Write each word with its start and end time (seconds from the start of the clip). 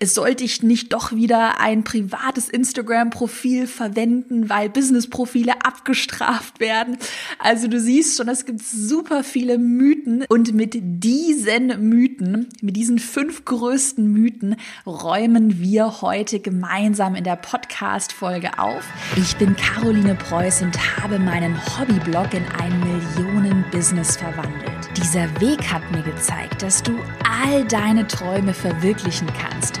es 0.00 0.14
sollte 0.14 0.44
ich 0.44 0.62
nicht 0.62 0.92
doch 0.92 1.12
wieder 1.12 1.60
ein 1.60 1.82
privates 1.82 2.48
Instagram-Profil 2.48 3.66
verwenden, 3.66 4.48
weil 4.48 4.68
Business-Profile 4.68 5.54
abgestraft 5.64 6.60
werden. 6.60 6.98
Also 7.38 7.68
du 7.68 7.80
siehst 7.80 8.16
schon, 8.16 8.28
es 8.28 8.46
gibt 8.46 8.62
super 8.62 9.24
viele 9.24 9.58
Mythen 9.58 10.24
und 10.28 10.54
mit 10.54 10.78
diesen 10.80 11.88
Mythen, 11.88 12.48
mit 12.62 12.76
diesen 12.76 12.98
fünf 12.98 13.44
größten 13.44 14.06
Mythen 14.06 14.56
räumen 14.86 15.60
wir 15.60 16.00
heute 16.00 16.38
gemeinsam 16.38 17.14
in 17.14 17.24
der 17.24 17.36
Podcast-Folge 17.36 18.58
auf. 18.58 18.84
Ich 19.16 19.36
bin 19.36 19.56
Caroline 19.56 20.14
Preuß 20.14 20.62
und 20.62 20.78
habe 20.98 21.18
meinen 21.18 21.56
Hobbyblog 21.78 22.34
in 22.34 22.44
ein 22.60 22.78
Millionen-Business 22.80 24.16
verwandelt. 24.16 24.88
Dieser 24.96 25.28
Weg 25.40 25.72
hat 25.72 25.90
mir 25.90 26.02
gezeigt, 26.02 26.62
dass 26.62 26.82
du 26.82 26.92
all 27.24 27.64
deine 27.64 28.06
Träume 28.06 28.54
verwirklichen 28.54 29.28
kannst, 29.38 29.80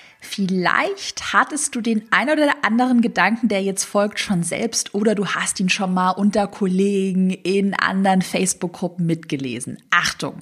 Vielleicht 0.23 1.33
hattest 1.33 1.75
du 1.75 1.81
den 1.81 2.03
ein 2.11 2.29
oder 2.29 2.63
anderen 2.63 3.01
Gedanken, 3.01 3.47
der 3.47 3.63
jetzt 3.63 3.83
folgt, 3.83 4.19
schon 4.19 4.43
selbst 4.43 4.93
oder 4.93 5.15
du 5.15 5.25
hast 5.25 5.59
ihn 5.59 5.67
schon 5.67 5.95
mal 5.95 6.11
unter 6.11 6.47
Kollegen 6.47 7.31
in 7.31 7.73
anderen 7.73 8.21
Facebook-Gruppen 8.21 9.05
mitgelesen. 9.07 9.79
Achtung! 9.89 10.35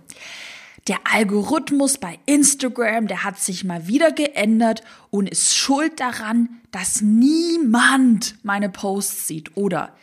Der 0.89 0.97
Algorithmus 1.11 1.97
bei 1.97 2.19
Instagram, 2.25 3.07
der 3.07 3.23
hat 3.23 3.39
sich 3.39 3.63
mal 3.63 3.87
wieder 3.87 4.11
geändert 4.11 4.83
und 5.11 5.29
ist 5.29 5.55
schuld 5.55 5.99
daran, 5.99 6.49
dass 6.71 7.01
niemand 7.01 8.35
meine 8.43 8.69
Posts 8.69 9.27
sieht. 9.27 9.55
Oder 9.55 9.93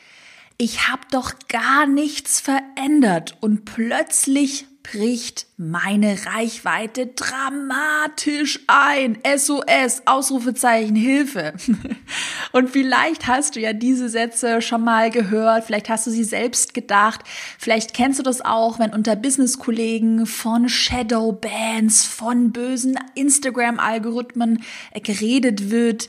ich 0.58 0.88
habe 0.88 1.02
doch 1.10 1.34
gar 1.48 1.86
nichts 1.86 2.40
verändert 2.40 3.36
und 3.40 3.66
plötzlich 3.66 4.66
bricht 4.92 5.46
meine 5.56 6.16
Reichweite 6.26 7.08
dramatisch 7.08 8.60
ein. 8.66 9.18
SOS, 9.36 10.02
Ausrufezeichen, 10.04 10.94
Hilfe. 10.94 11.54
Und 12.52 12.70
vielleicht 12.70 13.26
hast 13.26 13.56
du 13.56 13.60
ja 13.60 13.72
diese 13.72 14.08
Sätze 14.08 14.62
schon 14.62 14.84
mal 14.84 15.10
gehört, 15.10 15.64
vielleicht 15.64 15.88
hast 15.88 16.06
du 16.06 16.10
sie 16.10 16.24
selbst 16.24 16.74
gedacht, 16.74 17.20
vielleicht 17.58 17.94
kennst 17.94 18.18
du 18.18 18.22
das 18.22 18.40
auch, 18.40 18.78
wenn 18.78 18.92
unter 18.92 19.16
Business-Kollegen 19.16 20.26
von 20.26 20.68
Shadowbands, 20.68 22.04
von 22.04 22.52
bösen 22.52 22.98
Instagram-Algorithmen 23.14 24.62
geredet 25.02 25.70
wird 25.70 26.08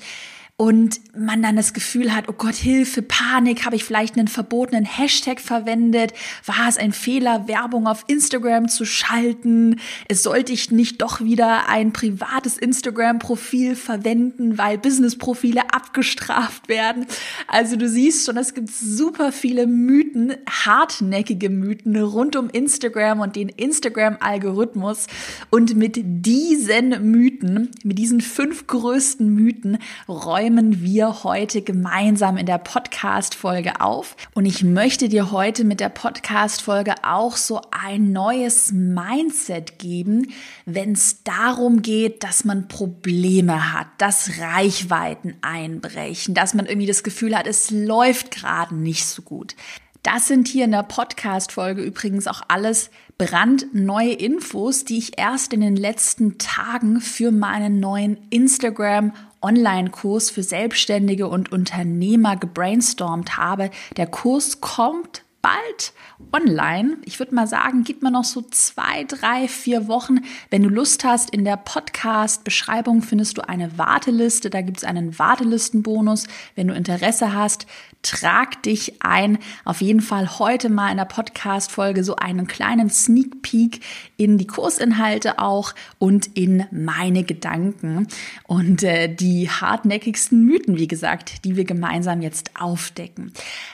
und 0.59 1.01
man 1.15 1.43
dann 1.43 1.55
das 1.55 1.73
Gefühl 1.73 2.15
hat, 2.15 2.27
oh 2.29 2.33
Gott, 2.33 2.55
Hilfe, 2.55 3.03
Panik, 3.03 3.63
habe 3.63 3.75
ich 3.75 3.83
vielleicht 3.83 4.17
einen 4.17 4.27
verbotenen 4.27 4.85
Hashtag 4.85 5.39
verwendet? 5.39 6.13
War 6.47 6.67
es 6.67 6.77
ein 6.77 6.93
Fehler, 6.93 7.47
Werbung 7.47 7.85
auf 7.85 8.03
Instagram 8.07 8.67
zu 8.67 8.83
schalten? 8.83 9.79
Sollte 10.11 10.53
ich 10.53 10.71
nicht 10.71 11.03
doch 11.03 11.21
wieder 11.21 11.69
ein 11.69 11.93
privates 11.93 12.57
Instagram-Profil 12.57 13.75
verwenden, 13.75 14.57
weil 14.57 14.79
Business-Profile 14.79 15.61
abgestraft 15.71 16.67
werden? 16.69 17.05
Also 17.47 17.75
du 17.75 17.87
siehst 17.87 18.25
schon, 18.25 18.37
es 18.37 18.55
gibt 18.55 18.71
super 18.71 19.31
viele 19.31 19.67
Mythen, 19.67 20.33
hartnäckige 20.49 21.51
Mythen 21.51 21.95
rund 21.97 22.35
um 22.35 22.49
Instagram 22.49 23.19
und 23.19 23.35
den 23.35 23.49
Instagram-Algorithmus. 23.49 25.05
Und 25.51 25.75
mit 25.75 25.99
diesen 26.01 27.11
Mythen, 27.11 27.69
mit 27.83 27.99
diesen 27.99 28.21
fünf 28.21 28.65
größten 28.65 29.29
Mythen, 29.31 29.77
räumen 30.07 30.46
räumen 30.47 30.81
wir 30.81 31.25
heute 31.25 31.61
gemeinsam 31.61 32.37
in 32.37 32.45
der 32.45 32.57
Podcast-Folge 32.57 33.81
auf. 33.81 34.15
Und 34.33 34.45
ich 34.45 34.63
möchte 34.63 35.09
dir 35.09 35.31
heute 35.31 35.65
mit 35.65 35.81
der 35.81 35.89
Podcast-Folge 35.89 36.95
auch 37.03 37.35
so 37.35 37.59
ein 37.71 38.13
neues 38.13 38.71
Mindset 38.71 39.77
geben, 39.77 40.31
wenn 40.65 40.93
es 40.93 41.21
darum 41.25 41.81
geht, 41.81 42.23
dass 42.23 42.45
man 42.45 42.69
Probleme 42.69 43.73
hat, 43.73 43.87
dass 43.97 44.39
Reichweiten 44.39 45.35
einbrechen, 45.41 46.33
dass 46.33 46.53
man 46.53 46.65
irgendwie 46.65 46.87
das 46.87 47.03
Gefühl 47.03 47.37
hat, 47.37 47.45
es 47.45 47.69
läuft 47.69 48.31
gerade 48.31 48.73
nicht 48.73 49.05
so 49.05 49.23
gut. 49.23 49.53
Das 50.01 50.27
sind 50.27 50.47
hier 50.47 50.63
in 50.63 50.71
der 50.71 50.83
Podcast-Folge 50.83 51.81
übrigens 51.81 52.27
auch 52.27 52.41
alles 52.47 52.89
brandneue 53.17 54.13
Infos, 54.13 54.85
die 54.85 54.99
ich 54.99 55.19
erst 55.19 55.51
in 55.51 55.59
den 55.59 55.75
letzten 55.75 56.37
Tagen 56.37 57.01
für 57.01 57.31
meinen 57.31 57.81
neuen 57.81 58.17
Instagram 58.29 59.11
Online-Kurs 59.41 60.29
für 60.29 60.43
Selbstständige 60.43 61.27
und 61.27 61.51
Unternehmer 61.51 62.35
gebrainstormt 62.35 63.37
habe. 63.37 63.69
Der 63.97 64.07
Kurs 64.07 64.61
kommt 64.61 65.23
bald 65.41 65.93
online. 66.31 66.97
Ich 67.05 67.19
würde 67.19 67.35
mal 67.35 67.47
sagen, 67.47 67.83
gib 67.83 68.01
mir 68.01 68.11
noch 68.11 68.23
so 68.23 68.41
zwei, 68.41 69.03
drei, 69.03 69.47
vier 69.47 69.87
Wochen. 69.87 70.19
Wenn 70.49 70.63
du 70.63 70.69
Lust 70.69 71.03
hast, 71.03 71.29
in 71.29 71.45
der 71.45 71.57
Podcast-Beschreibung 71.57 73.01
findest 73.01 73.37
du 73.37 73.47
eine 73.47 73.77
Warteliste. 73.77 74.49
Da 74.49 74.61
gibt 74.61 74.77
es 74.77 74.83
einen 74.83 75.17
Wartelistenbonus. 75.19 76.27
Wenn 76.55 76.67
du 76.67 76.73
Interesse 76.73 77.33
hast, 77.33 77.67
trag 78.01 78.63
dich 78.63 79.01
ein. 79.01 79.37
Auf 79.65 79.81
jeden 79.81 80.01
Fall 80.01 80.39
heute 80.39 80.69
mal 80.69 80.91
in 80.91 80.97
der 80.97 81.05
Podcast-Folge 81.05 82.03
so 82.03 82.15
einen 82.15 82.47
kleinen 82.47 82.89
Sneak 82.89 83.41
Peek 83.41 83.81
in 84.17 84.37
die 84.37 84.47
Kursinhalte 84.47 85.39
auch 85.39 85.73
und 85.99 86.27
in 86.37 86.65
meine 86.71 87.23
Gedanken 87.23 88.07
und 88.47 88.83
äh, 88.83 89.13
die 89.13 89.49
hartnäckigsten 89.49 90.43
Mythen, 90.43 90.77
wie 90.77 90.87
gesagt, 90.87 91.45
die 91.45 91.55
wir 91.55 91.65
gemeinsam 91.65 92.21
jetzt 92.21 92.51
aufdecken. 92.59 93.33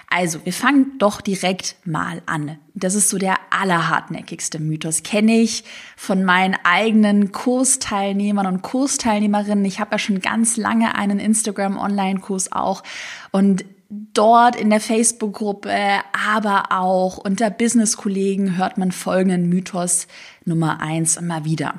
Also, 0.10 0.46
wir 0.46 0.54
fangen 0.54 0.98
doch 1.00 1.22
direkt 1.22 1.53
mal 1.86 2.22
an. 2.26 2.58
Das 2.74 2.96
ist 2.96 3.10
so 3.10 3.18
der 3.18 3.36
allerhartnäckigste 3.50 4.60
Mythos. 4.60 5.04
Kenne 5.04 5.40
ich 5.40 5.64
von 5.96 6.24
meinen 6.24 6.56
eigenen 6.64 7.32
Kursteilnehmern 7.32 8.48
und 8.48 8.62
Kursteilnehmerinnen. 8.62 9.66
Ich 9.66 9.80
habe 9.80 9.92
ja 9.94 10.00
schon 10.00 10.20
ganz 10.20 10.58
lange 10.58 10.96
einen 10.96 11.20
Instagram-Online-Kurs 11.20 12.52
auch. 12.52 12.84
Und 13.32 13.66
dort 13.90 14.56
in 14.56 14.70
der 14.70 14.80
Facebook-Gruppe, 14.80 15.76
aber 16.14 16.72
auch 16.72 17.18
unter 17.18 17.50
Business-Kollegen 17.50 18.58
hört 18.58 18.78
man 18.78 18.92
folgenden 18.92 19.50
Mythos 19.50 20.08
Nummer 20.46 20.82
eins 20.82 21.18
immer 21.18 21.46
wieder. 21.46 21.76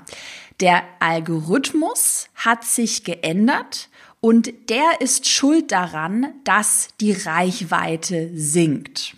Der 0.60 0.82
Algorithmus 1.00 2.28
hat 2.34 2.64
sich 2.64 3.04
geändert 3.04 3.88
und 4.20 4.70
der 4.70 5.00
ist 5.00 5.28
schuld 5.28 5.72
daran, 5.72 6.28
dass 6.44 6.88
die 7.00 7.12
Reichweite 7.12 8.30
sinkt. 8.34 9.16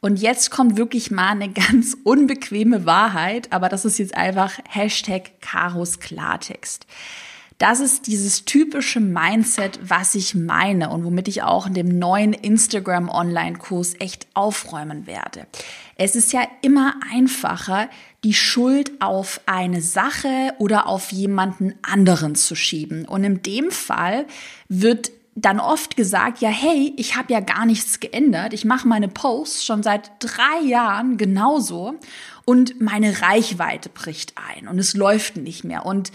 Und 0.00 0.20
jetzt 0.20 0.50
kommt 0.50 0.76
wirklich 0.76 1.10
mal 1.10 1.30
eine 1.30 1.48
ganz 1.52 1.96
unbequeme 2.04 2.86
Wahrheit, 2.86 3.52
aber 3.52 3.68
das 3.68 3.84
ist 3.84 3.98
jetzt 3.98 4.16
einfach 4.16 4.58
Hashtag 4.68 5.40
Karos 5.40 6.00
Klartext. 6.00 6.86
Das 7.58 7.80
ist 7.80 8.06
dieses 8.06 8.46
typische 8.46 9.00
Mindset, 9.00 9.78
was 9.82 10.14
ich 10.14 10.34
meine 10.34 10.88
und 10.88 11.04
womit 11.04 11.28
ich 11.28 11.42
auch 11.42 11.66
in 11.66 11.74
dem 11.74 11.98
neuen 11.98 12.32
Instagram 12.32 13.10
Online-Kurs 13.10 13.96
echt 13.98 14.26
aufräumen 14.32 15.06
werde. 15.06 15.46
Es 15.96 16.16
ist 16.16 16.32
ja 16.32 16.40
immer 16.62 16.94
einfacher, 17.12 17.90
die 18.24 18.32
Schuld 18.32 18.92
auf 19.02 19.42
eine 19.44 19.82
Sache 19.82 20.54
oder 20.56 20.86
auf 20.86 21.12
jemanden 21.12 21.74
anderen 21.82 22.34
zu 22.34 22.54
schieben. 22.54 23.04
Und 23.04 23.24
in 23.24 23.42
dem 23.42 23.70
Fall 23.70 24.24
wird 24.70 25.10
dann 25.40 25.60
oft 25.60 25.96
gesagt, 25.96 26.40
ja, 26.40 26.48
hey, 26.48 26.92
ich 26.96 27.16
habe 27.16 27.32
ja 27.32 27.40
gar 27.40 27.66
nichts 27.66 28.00
geändert. 28.00 28.52
Ich 28.52 28.64
mache 28.64 28.86
meine 28.86 29.08
Posts 29.08 29.64
schon 29.64 29.82
seit 29.82 30.10
drei 30.18 30.66
Jahren 30.66 31.16
genauso 31.16 31.94
und 32.44 32.80
meine 32.80 33.22
Reichweite 33.22 33.88
bricht 33.88 34.34
ein 34.36 34.68
und 34.68 34.78
es 34.78 34.94
läuft 34.94 35.36
nicht 35.36 35.64
mehr. 35.64 35.86
Und 35.86 36.12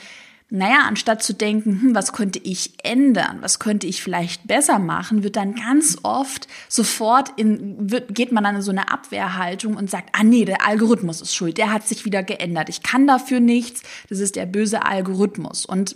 naja, 0.51 0.83
anstatt 0.87 1.23
zu 1.23 1.33
denken, 1.33 1.81
hm, 1.81 1.95
was 1.95 2.13
könnte 2.13 2.39
ich 2.39 2.73
ändern, 2.83 3.39
was 3.41 3.57
könnte 3.57 3.87
ich 3.87 4.03
vielleicht 4.03 4.47
besser 4.47 4.77
machen, 4.77 5.23
wird 5.23 5.37
dann 5.37 5.55
ganz 5.55 5.97
oft 6.03 6.47
sofort 6.69 7.29
in, 7.35 7.89
wird, 7.91 8.13
geht 8.13 8.31
man 8.31 8.43
dann 8.43 8.57
in 8.57 8.61
so 8.61 8.71
eine 8.71 8.91
Abwehrhaltung 8.91 9.75
und 9.75 9.89
sagt, 9.89 10.09
ah 10.13 10.23
nee, 10.23 10.45
der 10.45 10.65
Algorithmus 10.65 11.21
ist 11.21 11.35
schuld, 11.35 11.57
der 11.57 11.73
hat 11.73 11.87
sich 11.87 12.05
wieder 12.05 12.21
geändert, 12.21 12.69
ich 12.69 12.83
kann 12.83 13.07
dafür 13.07 13.39
nichts, 13.39 13.81
das 14.07 14.19
ist 14.19 14.35
der 14.35 14.45
böse 14.45 14.85
Algorithmus. 14.85 15.65
Und 15.65 15.95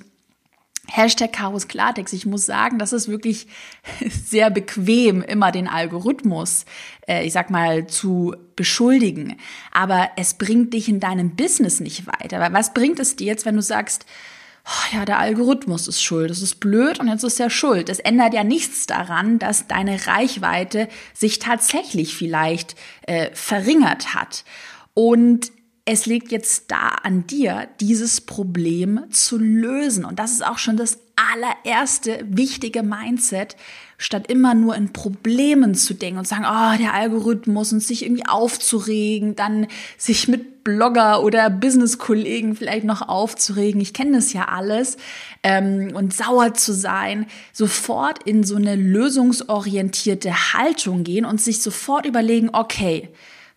Hashtag 0.91 1.33
Chaos 1.33 1.67
Klartext. 1.67 2.13
Ich 2.13 2.25
muss 2.25 2.45
sagen, 2.45 2.79
das 2.79 2.93
ist 2.93 3.07
wirklich 3.07 3.47
sehr 4.25 4.49
bequem, 4.49 5.21
immer 5.21 5.51
den 5.51 5.67
Algorithmus, 5.67 6.65
äh, 7.07 7.25
ich 7.25 7.33
sag 7.33 7.49
mal, 7.49 7.87
zu 7.87 8.35
beschuldigen. 8.55 9.37
Aber 9.71 10.09
es 10.17 10.33
bringt 10.33 10.73
dich 10.73 10.89
in 10.89 10.99
deinem 10.99 11.35
Business 11.35 11.79
nicht 11.79 12.07
weiter. 12.07 12.39
Weil 12.39 12.53
was 12.53 12.73
bringt 12.73 12.99
es 12.99 13.15
dir 13.15 13.27
jetzt, 13.27 13.45
wenn 13.45 13.55
du 13.55 13.61
sagst, 13.61 14.05
oh 14.65 14.95
ja, 14.95 15.05
der 15.05 15.19
Algorithmus 15.19 15.87
ist 15.87 16.01
schuld, 16.01 16.29
das 16.29 16.41
ist 16.41 16.59
blöd 16.59 16.99
und 16.99 17.07
jetzt 17.07 17.23
ist 17.23 17.39
er 17.39 17.49
schuld. 17.49 17.89
Es 17.89 17.99
ändert 17.99 18.33
ja 18.33 18.43
nichts 18.43 18.85
daran, 18.85 19.39
dass 19.39 19.67
deine 19.67 20.07
Reichweite 20.07 20.89
sich 21.13 21.39
tatsächlich 21.39 22.15
vielleicht 22.15 22.75
äh, 23.03 23.29
verringert 23.33 24.13
hat. 24.13 24.43
Und 24.93 25.51
es 25.91 26.05
liegt 26.05 26.31
jetzt 26.31 26.69
da 26.69 26.89
an 27.01 27.25
dir, 27.25 27.67
dieses 27.79 28.21
Problem 28.21 29.05
zu 29.09 29.39
lösen. 29.39 30.05
Und 30.05 30.19
das 30.19 30.33
ist 30.33 30.45
auch 30.45 30.59
schon 30.59 30.77
das 30.77 30.99
allererste 31.15 32.23
wichtige 32.29 32.83
Mindset, 32.83 33.55
statt 33.97 34.29
immer 34.29 34.53
nur 34.53 34.75
in 34.75 34.93
Problemen 34.93 35.73
zu 35.73 35.95
denken 35.95 36.19
und 36.19 36.27
sagen, 36.27 36.45
oh, 36.45 36.77
der 36.77 36.93
Algorithmus 36.93 37.73
und 37.73 37.79
sich 37.79 38.05
irgendwie 38.05 38.27
aufzuregen, 38.27 39.35
dann 39.35 39.65
sich 39.97 40.27
mit 40.27 40.63
Blogger 40.63 41.23
oder 41.23 41.49
Business-Kollegen 41.49 42.55
vielleicht 42.55 42.85
noch 42.85 43.09
aufzuregen. 43.09 43.81
Ich 43.81 43.93
kenne 43.95 44.17
das 44.17 44.31
ja 44.31 44.45
alles. 44.45 44.97
Ähm, 45.41 45.91
und 45.95 46.13
sauer 46.13 46.53
zu 46.53 46.71
sein, 46.71 47.25
sofort 47.51 48.21
in 48.23 48.43
so 48.43 48.57
eine 48.57 48.75
lösungsorientierte 48.75 50.53
Haltung 50.53 51.03
gehen 51.03 51.25
und 51.25 51.41
sich 51.41 51.63
sofort 51.63 52.05
überlegen, 52.05 52.51
okay, 52.53 53.09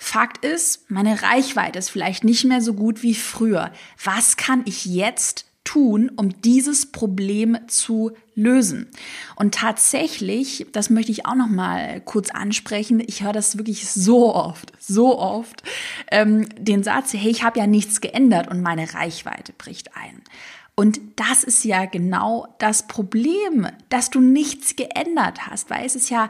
Fakt 0.04 0.44
ist, 0.44 0.90
meine 0.90 1.22
Reichweite 1.22 1.78
ist 1.78 1.88
vielleicht 1.88 2.24
nicht 2.24 2.44
mehr 2.44 2.60
so 2.60 2.74
gut 2.74 3.04
wie 3.04 3.14
früher. 3.14 3.70
Was 4.02 4.36
kann 4.36 4.62
ich 4.64 4.84
jetzt 4.84 5.46
tun, 5.62 6.10
um 6.16 6.42
dieses 6.42 6.90
Problem 6.90 7.56
zu 7.68 8.10
lösen? 8.34 8.90
Und 9.36 9.54
tatsächlich, 9.54 10.66
das 10.72 10.90
möchte 10.90 11.12
ich 11.12 11.24
auch 11.24 11.36
noch 11.36 11.48
mal 11.48 12.00
kurz 12.00 12.30
ansprechen. 12.30 13.00
Ich 13.06 13.22
höre 13.22 13.32
das 13.32 13.58
wirklich 13.58 13.88
so 13.88 14.34
oft, 14.34 14.72
so 14.80 15.20
oft, 15.20 15.62
ähm, 16.10 16.48
den 16.58 16.82
Satz: 16.82 17.14
Hey, 17.14 17.30
ich 17.30 17.44
habe 17.44 17.60
ja 17.60 17.68
nichts 17.68 18.00
geändert 18.00 18.48
und 18.48 18.60
meine 18.60 18.92
Reichweite 18.94 19.52
bricht 19.52 19.96
ein. 19.96 20.20
Und 20.74 21.00
das 21.14 21.44
ist 21.44 21.64
ja 21.64 21.84
genau 21.84 22.52
das 22.58 22.88
Problem, 22.88 23.68
dass 23.88 24.10
du 24.10 24.20
nichts 24.20 24.74
geändert 24.74 25.46
hast, 25.46 25.70
weil 25.70 25.86
es 25.86 25.94
ist 25.94 26.10
ja 26.10 26.28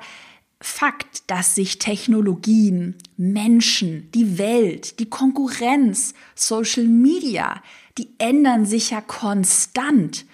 Fakt, 0.62 1.28
dass 1.28 1.56
sich 1.56 1.80
Technologien, 1.80 2.94
Menschen, 3.16 4.08
die 4.12 4.38
Welt, 4.38 5.00
die 5.00 5.10
Konkurrenz, 5.10 6.14
Social 6.36 6.86
Media, 6.86 7.60
die 7.98 8.08
ändern 8.18 8.64
sich 8.64 8.90
ja 8.90 9.00
konstant. 9.00 10.24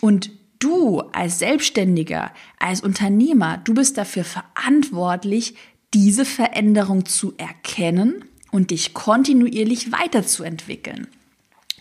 Und 0.00 0.30
du 0.60 1.00
als 1.00 1.40
Selbstständiger, 1.40 2.32
als 2.60 2.80
Unternehmer, 2.80 3.58
du 3.58 3.74
bist 3.74 3.98
dafür 3.98 4.24
verantwortlich, 4.24 5.56
diese 5.92 6.24
Veränderung 6.24 7.04
zu 7.04 7.34
erkennen 7.36 8.24
und 8.52 8.70
dich 8.70 8.94
kontinuierlich 8.94 9.90
weiterzuentwickeln. 9.90 11.08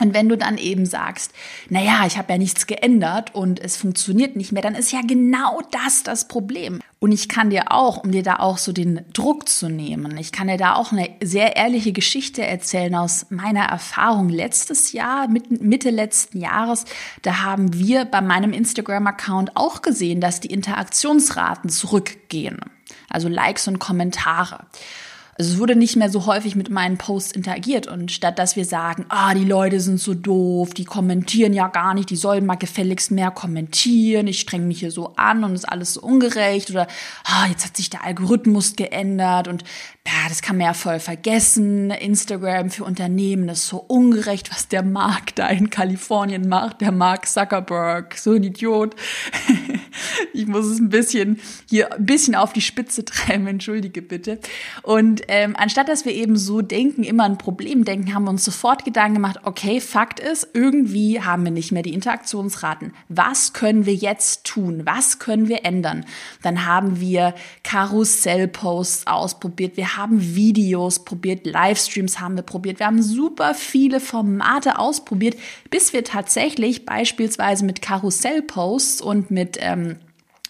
Und 0.02 0.16
wenn 0.16 0.30
du 0.30 0.36
dann 0.36 0.58
eben 0.58 0.88
sagst, 0.88 1.32
naja, 1.70 2.06
ich 2.08 2.18
habe 2.18 2.34
ja 2.34 2.40
nichts 2.40 2.66
geändert 2.66 3.36
und 3.36 3.60
es 3.60 3.78
funktioniert 3.78 4.36
nicht 4.36 4.52
mehr, 4.52 4.64
dann 4.64 4.74
ist 4.74 4.92
ja 4.92 5.02
genau 5.06 5.62
das 5.70 6.02
das 6.02 6.28
Problem. 6.28 6.80
Und 6.98 7.12
ich 7.12 7.30
kann 7.30 7.52
dir 7.52 7.72
auch, 7.72 8.04
um 8.04 8.12
dir 8.12 8.24
da 8.24 8.38
auch 8.38 8.58
so 8.58 8.72
den 8.72 9.02
Druck 9.14 9.48
zu 9.48 9.70
nehmen, 9.70 10.18
ich 10.18 10.32
kann 10.32 10.48
dir 10.48 10.58
da 10.58 10.74
auch 10.74 10.92
eine 10.92 11.08
sehr 11.22 11.56
ehrliche 11.56 11.92
Geschichte 11.92 12.44
erzählen 12.44 12.96
aus 12.96 13.28
meiner 13.30 13.66
Erfahrung 13.66 14.30
letztes 14.30 14.92
Jahr, 14.92 15.28
Mitte 15.28 15.92
letzten 15.92 16.40
Jahres. 16.40 16.86
Da 17.22 17.44
haben 17.44 17.76
wir 17.76 18.06
bei 18.06 18.22
meinem 18.22 18.54
Instagram-Account 18.54 19.56
auch 19.56 19.84
gesehen, 19.84 20.20
dass 20.20 20.40
die 20.40 20.52
Interaktionsraten 20.52 21.70
zurückgehen. 21.70 22.60
Also 23.08 23.28
Likes 23.28 23.68
und 23.68 23.78
Kommentare. 23.78 24.66
Also 25.38 25.54
es 25.54 25.60
wurde 25.60 25.76
nicht 25.76 25.96
mehr 25.96 26.10
so 26.10 26.26
häufig 26.26 26.56
mit 26.56 26.70
meinen 26.70 26.98
Posts 26.98 27.32
interagiert. 27.32 27.88
Und 27.88 28.12
statt 28.12 28.38
dass 28.38 28.56
wir 28.56 28.66
sagen, 28.66 29.06
ah, 29.10 29.34
die 29.34 29.46
Leute 29.46 29.80
sind 29.80 30.00
so 30.00 30.14
doof, 30.14 30.74
die 30.74 30.86
kommentieren 30.86 31.54
ja 31.54 31.68
gar 31.68 31.94
nicht, 31.94 32.10
die 32.10 32.16
sollen 32.16 32.46
mal 32.46 32.56
gefälligst 32.56 33.12
mehr 33.12 33.32
kommentieren, 33.32 34.28
ich 34.28 34.40
streng 34.42 34.68
mich 34.68 34.80
hier 34.80 34.92
so 34.92 35.14
an 35.16 35.44
und 35.44 35.56
ist 35.56 35.70
alles 35.70 35.94
so 35.94 36.02
ungerecht 36.02 36.72
oder 36.72 36.88
ah, 37.24 37.48
jetzt 37.48 37.66
hat 37.66 37.78
sich 37.78 37.90
der 37.90 38.04
Algorithmus 38.04 38.76
geändert 38.76 39.48
und 39.48 39.64
ja, 40.08 40.28
das 40.30 40.42
kann 40.42 40.58
man 40.58 40.66
ja 40.66 40.74
voll 40.74 41.00
vergessen. 41.00 41.92
Instagram 41.92 42.72
für 42.72 42.86
Unternehmen 42.86 43.50
ist 43.50 43.68
so 43.68 43.78
ungerecht, 43.78 44.50
was 44.52 44.68
der 44.68 44.82
Markt 44.82 45.38
da 45.38 45.48
in 45.48 45.70
Kalifornien 45.70 46.50
macht, 46.50 46.82
der 46.82 46.92
Mark 46.92 47.28
Zuckerberg, 47.28 48.18
so 48.18 48.32
ein 48.32 48.44
Idiot. 48.44 48.96
ich 50.34 50.48
muss 50.48 50.66
es 50.66 50.80
ein 50.80 50.90
bisschen 50.90 51.40
hier 51.70 51.94
ein 51.94 52.06
bisschen 52.06 52.34
auf 52.34 52.52
die 52.52 52.62
Spitze 52.62 53.06
treiben, 53.06 53.46
entschuldige 53.46 54.02
bitte. 54.02 54.40
Und 54.82 55.22
ähm, 55.28 55.56
anstatt 55.56 55.88
dass 55.88 56.04
wir 56.04 56.14
eben 56.14 56.36
so 56.36 56.62
denken, 56.64 57.04
immer 57.04 57.26
ein 57.26 57.38
Problem 57.38 57.86
denken, 57.86 58.16
haben 58.16 58.24
wir 58.24 58.32
uns 58.32 58.44
sofort 58.44 58.86
Gedanken 58.86 59.16
gemacht, 59.16 59.40
okay, 59.44 59.80
Fakt 59.80 60.20
ist, 60.20 60.48
irgendwie 60.54 61.22
haben 61.22 61.44
wir 61.44 61.52
nicht 61.52 61.72
mehr 61.72 61.84
die 61.84 61.94
Interaktionsraten. 61.94 62.94
Was 63.08 63.54
können 63.54 63.86
wir 63.86 63.94
jetzt 63.94 64.46
tun? 64.46 64.82
Was 64.86 65.20
können 65.20 65.48
wir 65.48 65.64
ändern? 65.64 66.06
Dann 66.42 66.66
haben 66.66 67.00
wir 67.00 67.36
Karussellposts 67.64 69.06
ausprobiert, 69.06 69.78
wir 69.78 69.91
haben 69.98 70.36
Videos 70.36 71.04
probiert, 71.04 71.46
Livestreams 71.46 72.20
haben 72.20 72.36
wir 72.36 72.44
probiert, 72.44 72.80
wir 72.80 72.88
haben 72.88 73.02
super 73.02 73.54
viele 73.54 74.00
Formate 74.00 74.80
ausprobiert, 74.80 75.38
bis 75.70 75.94
wir 75.94 76.04
tatsächlich 76.04 76.86
beispielsweise 76.86 77.66
mit 77.66 77.82
Karussellposts 77.82 79.02
und 79.02 79.32
mit 79.32 79.58
ähm, 79.60 79.98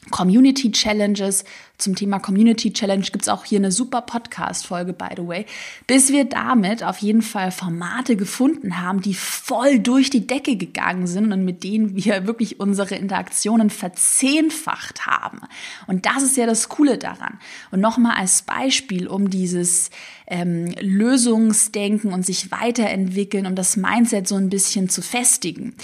Community 0.10 0.72
Challenges. 0.72 1.44
Zum 1.82 1.96
Thema 1.96 2.20
Community 2.20 2.72
Challenge 2.72 3.04
gibt's 3.12 3.28
auch 3.28 3.44
hier 3.44 3.58
eine 3.58 3.72
super 3.72 4.02
Podcast-Folge, 4.02 4.94
by 4.94 5.08
the 5.18 5.28
way. 5.28 5.48
Bis 5.88 6.10
wir 6.10 6.26
damit 6.26 6.84
auf 6.84 7.00
jeden 7.00 7.24
Fall 7.24 7.52
Formate 7.52 8.16
gefunden 8.16 8.80
haben, 8.80 9.02
die 9.02 9.16
voll 9.16 9.80
durch 9.80 10.12
die 10.12 10.28
Decke 10.28 10.58
gegangen 10.58 11.08
sind 11.08 11.34
und 11.34 11.44
mit 11.44 11.64
denen 11.64 11.96
wir 11.96 12.28
wirklich 12.28 12.60
unsere 12.60 12.94
Interaktionen 12.94 13.72
verzehnfacht 13.72 15.08
haben. 15.08 15.40
Und 15.88 16.06
das 16.06 16.22
ist 16.22 16.38
ja 16.38 16.46
das 16.46 16.70
Coole 16.70 17.00
daran. 17.00 17.40
Und 17.72 17.80
nochmal 17.80 18.16
als 18.16 18.44
Beispiel, 18.44 19.08
um 19.08 19.32
dieses 19.32 19.90
ähm, 20.32 20.74
Lösungsdenken 20.80 22.14
und 22.14 22.26
sich 22.26 22.52
weiterentwickeln, 22.52 23.46
um 23.46 23.54
das 23.54 23.76
Mindset 23.76 24.28
so 24.28 24.36
ein 24.36 24.50
bisschen 24.50 24.88
zu 24.90 25.02
festigen. 25.02 25.76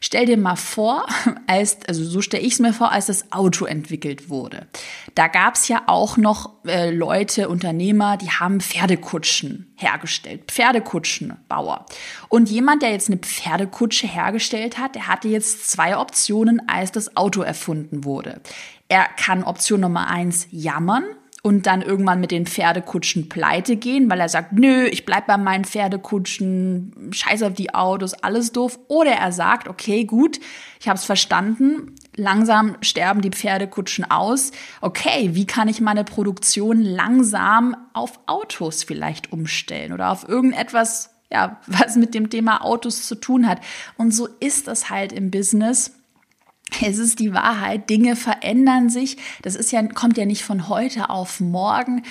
Stell 0.00 0.26
dir 0.26 0.36
mal 0.36 0.56
vor, 0.56 1.06
als, 1.46 1.78
also 1.86 2.04
so 2.04 2.20
stelle 2.20 2.42
ich 2.42 2.54
es 2.54 2.58
mir 2.58 2.74
vor, 2.74 2.90
als 2.90 3.06
das 3.06 3.30
Auto 3.30 3.64
entwickelt 3.64 4.28
wurde. 4.28 4.66
Da 5.14 5.28
gab 5.28 5.54
es 5.54 5.68
ja 5.68 5.84
auch 5.86 6.16
noch 6.16 6.50
äh, 6.66 6.90
Leute, 6.90 7.48
Unternehmer, 7.48 8.16
die 8.16 8.30
haben 8.30 8.60
Pferdekutschen 8.60 9.72
hergestellt, 9.76 10.50
Pferdekutschenbauer. 10.50 11.86
Und 12.28 12.50
jemand, 12.50 12.82
der 12.82 12.90
jetzt 12.90 13.08
eine 13.08 13.18
Pferdekutsche 13.18 14.08
hergestellt 14.08 14.78
hat, 14.78 14.96
der 14.96 15.06
hatte 15.06 15.28
jetzt 15.28 15.70
zwei 15.70 15.96
Optionen, 15.96 16.60
als 16.68 16.90
das 16.90 17.16
Auto 17.16 17.42
erfunden 17.42 18.02
wurde. 18.02 18.40
Er 18.88 19.06
kann 19.16 19.44
Option 19.44 19.80
Nummer 19.80 20.08
eins 20.08 20.48
jammern 20.50 21.04
und 21.44 21.66
dann 21.66 21.82
irgendwann 21.82 22.20
mit 22.20 22.30
den 22.30 22.46
Pferdekutschen 22.46 23.28
pleite 23.28 23.74
gehen, 23.74 24.08
weil 24.08 24.20
er 24.20 24.28
sagt, 24.28 24.52
nö, 24.52 24.86
ich 24.86 25.04
bleib 25.04 25.26
bei 25.26 25.36
meinen 25.36 25.64
Pferdekutschen, 25.64 27.10
scheiß 27.10 27.42
auf 27.42 27.54
die 27.54 27.74
Autos, 27.74 28.14
alles 28.14 28.52
doof. 28.52 28.78
Oder 28.86 29.10
er 29.10 29.32
sagt, 29.32 29.66
okay, 29.66 30.04
gut, 30.04 30.38
ich 30.80 30.88
habe 30.88 30.98
es 30.98 31.04
verstanden, 31.04 31.96
langsam 32.14 32.76
sterben 32.80 33.22
die 33.22 33.30
Pferdekutschen 33.30 34.08
aus. 34.08 34.52
Okay, 34.80 35.30
wie 35.32 35.44
kann 35.44 35.66
ich 35.66 35.80
meine 35.80 36.04
Produktion 36.04 36.80
langsam 36.80 37.76
auf 37.92 38.20
Autos 38.26 38.84
vielleicht 38.84 39.32
umstellen 39.32 39.92
oder 39.92 40.12
auf 40.12 40.28
irgendetwas, 40.28 41.10
ja, 41.32 41.60
was 41.66 41.96
mit 41.96 42.14
dem 42.14 42.30
Thema 42.30 42.64
Autos 42.64 43.08
zu 43.08 43.16
tun 43.16 43.48
hat. 43.48 43.58
Und 43.96 44.14
so 44.14 44.28
ist 44.38 44.68
das 44.68 44.90
halt 44.90 45.12
im 45.12 45.32
Business 45.32 45.90
es 46.80 46.98
ist 46.98 47.18
die 47.18 47.34
Wahrheit, 47.34 47.90
Dinge 47.90 48.16
verändern 48.16 48.88
sich. 48.88 49.16
Das 49.42 49.54
ist 49.54 49.72
ja, 49.72 49.82
kommt 49.82 50.16
ja 50.16 50.24
nicht 50.24 50.44
von 50.44 50.68
heute 50.68 51.10
auf 51.10 51.40
morgen. 51.40 52.02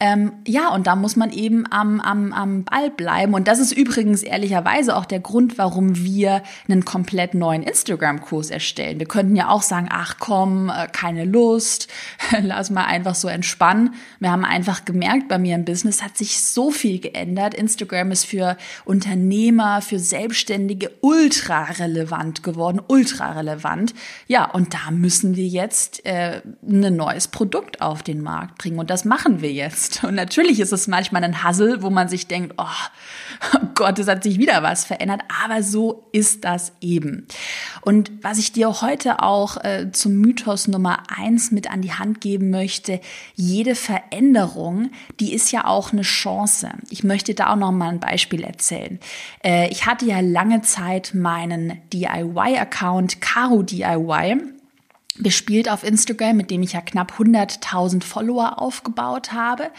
Ähm, 0.00 0.32
ja, 0.44 0.70
und 0.70 0.88
da 0.88 0.96
muss 0.96 1.14
man 1.14 1.30
eben 1.30 1.70
am, 1.70 2.00
am, 2.00 2.32
am 2.32 2.64
Ball 2.64 2.90
bleiben. 2.90 3.32
Und 3.32 3.46
das 3.46 3.60
ist 3.60 3.70
übrigens 3.70 4.24
ehrlicherweise 4.24 4.96
auch 4.96 5.04
der 5.04 5.20
Grund, 5.20 5.56
warum 5.56 5.96
wir 5.96 6.42
einen 6.68 6.84
komplett 6.84 7.34
neuen 7.34 7.62
Instagram-Kurs 7.62 8.50
erstellen. 8.50 8.98
Wir 8.98 9.06
könnten 9.06 9.36
ja 9.36 9.48
auch 9.50 9.62
sagen, 9.62 9.86
ach 9.90 10.16
komm, 10.18 10.68
äh, 10.68 10.88
keine 10.88 11.24
Lust, 11.24 11.86
lass 12.42 12.70
mal 12.70 12.86
einfach 12.86 13.14
so 13.14 13.28
entspannen. 13.28 13.94
Wir 14.18 14.32
haben 14.32 14.44
einfach 14.44 14.84
gemerkt, 14.84 15.28
bei 15.28 15.38
mir 15.38 15.54
im 15.54 15.64
Business 15.64 16.02
hat 16.02 16.18
sich 16.18 16.42
so 16.42 16.72
viel 16.72 16.98
geändert. 16.98 17.54
Instagram 17.54 18.10
ist 18.10 18.26
für 18.26 18.56
Unternehmer, 18.84 19.80
für 19.80 20.00
Selbstständige 20.00 20.90
ultra 21.02 21.64
relevant 21.64 22.42
geworden, 22.42 22.80
ultra 22.88 23.32
relevant. 23.32 23.94
Ja, 24.26 24.50
und 24.50 24.74
da 24.74 24.90
müssen 24.90 25.36
wir 25.36 25.46
jetzt 25.46 26.04
äh, 26.04 26.42
ein 26.68 26.96
neues 26.96 27.28
Produkt 27.28 27.80
auf 27.80 28.02
den 28.02 28.22
Markt 28.22 28.58
bringen. 28.58 28.80
Und 28.80 28.90
das 28.90 29.04
machen 29.04 29.40
wir 29.40 29.52
jetzt. 29.52 29.83
Selbst. 29.84 30.04
Und 30.04 30.14
natürlich 30.14 30.60
ist 30.60 30.72
es 30.72 30.86
manchmal 30.86 31.24
ein 31.24 31.42
Hassel, 31.42 31.82
wo 31.82 31.90
man 31.90 32.08
sich 32.08 32.26
denkt, 32.26 32.54
oh, 32.58 32.64
oh 33.54 33.66
Gott, 33.74 33.98
es 33.98 34.08
hat 34.08 34.22
sich 34.22 34.38
wieder 34.38 34.62
was 34.62 34.84
verändert. 34.84 35.22
Aber 35.44 35.62
so 35.62 36.08
ist 36.12 36.44
das 36.44 36.72
eben. 36.80 37.26
Und 37.82 38.10
was 38.22 38.38
ich 38.38 38.52
dir 38.52 38.80
heute 38.80 39.22
auch 39.22 39.62
äh, 39.62 39.90
zum 39.92 40.14
Mythos 40.14 40.68
Nummer 40.68 41.02
eins 41.08 41.50
mit 41.50 41.70
an 41.70 41.82
die 41.82 41.92
Hand 41.92 42.20
geben 42.20 42.50
möchte, 42.50 43.00
jede 43.34 43.74
Veränderung, 43.74 44.90
die 45.20 45.32
ist 45.34 45.52
ja 45.52 45.66
auch 45.66 45.92
eine 45.92 46.02
Chance. 46.02 46.70
Ich 46.90 47.04
möchte 47.04 47.34
da 47.34 47.52
auch 47.52 47.56
noch 47.56 47.72
mal 47.72 47.90
ein 47.90 48.00
Beispiel 48.00 48.42
erzählen. 48.42 48.98
Äh, 49.44 49.68
ich 49.70 49.86
hatte 49.86 50.06
ja 50.06 50.20
lange 50.20 50.62
Zeit 50.62 51.12
meinen 51.14 51.80
DIY-Account 51.92 53.20
Caro 53.20 53.62
DIY 53.62 54.54
bespielt 55.18 55.70
auf 55.70 55.84
Instagram, 55.84 56.36
mit 56.36 56.50
dem 56.50 56.62
ich 56.62 56.72
ja 56.72 56.80
knapp 56.80 57.12
100.000 57.18 58.02
Follower 58.02 58.60
aufgebaut 58.60 59.32
habe. 59.32 59.70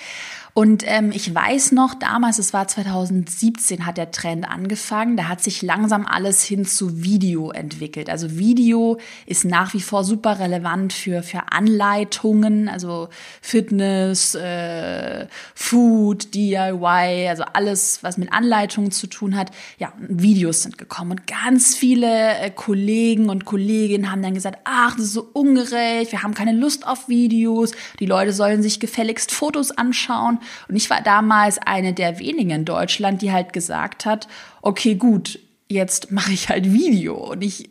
Und 0.57 0.83
ähm, 0.87 1.11
ich 1.13 1.35
weiß 1.35 1.73
noch, 1.73 1.95
damals, 1.95 2.39
es 2.39 2.53
war 2.53 2.65
2017, 2.65 3.85
hat 3.85 3.97
der 3.97 4.11
Trend 4.11 4.49
angefangen. 4.49 5.17
Da 5.17 5.27
hat 5.27 5.43
sich 5.43 5.61
langsam 5.61 6.05
alles 6.05 6.43
hin 6.43 6.65
zu 6.65 7.03
Video 7.03 7.51
entwickelt. 7.51 8.09
Also 8.09 8.37
Video 8.37 8.97
ist 9.25 9.43
nach 9.43 9.73
wie 9.73 9.81
vor 9.81 10.05
super 10.05 10.39
relevant 10.39 10.93
für, 10.93 11.23
für 11.23 11.51
Anleitungen, 11.51 12.69
also 12.69 13.09
Fitness, 13.41 14.33
äh, 14.35 15.27
Food, 15.53 16.33
DIY, 16.33 17.27
also 17.27 17.43
alles, 17.51 18.01
was 18.01 18.17
mit 18.17 18.31
Anleitungen 18.31 18.91
zu 18.91 19.07
tun 19.07 19.35
hat. 19.35 19.51
Ja, 19.77 19.91
Videos 19.97 20.63
sind 20.63 20.77
gekommen. 20.77 21.11
Und 21.11 21.27
ganz 21.27 21.75
viele 21.75 22.37
äh, 22.37 22.49
Kollegen 22.49 23.29
und 23.29 23.43
Kolleginnen 23.43 24.09
haben 24.09 24.21
dann 24.21 24.33
gesagt, 24.33 24.59
ach, 24.63 24.95
das 24.95 25.07
ist 25.07 25.13
so 25.13 25.24
ungerecht, 25.33 26.11
wir 26.11 26.23
haben 26.23 26.33
keine 26.33 26.53
Lust 26.53 26.87
auf 26.87 27.07
Videos, 27.09 27.71
die 27.99 28.05
Leute 28.05 28.33
sollen 28.33 28.61
sich 28.61 28.79
gefälligst 28.79 29.31
Fotos 29.31 29.71
anschauen. 29.71 30.39
Und 30.67 30.75
ich 30.75 30.89
war 30.89 31.01
damals 31.01 31.57
eine 31.57 31.93
der 31.93 32.19
wenigen 32.19 32.51
in 32.51 32.65
Deutschland, 32.65 33.21
die 33.21 33.31
halt 33.31 33.53
gesagt 33.53 34.05
hat, 34.05 34.27
okay, 34.61 34.95
gut, 34.95 35.39
jetzt 35.67 36.11
mache 36.11 36.33
ich 36.33 36.49
halt 36.49 36.71
Video. 36.71 37.31
Und 37.31 37.41
ich 37.43 37.69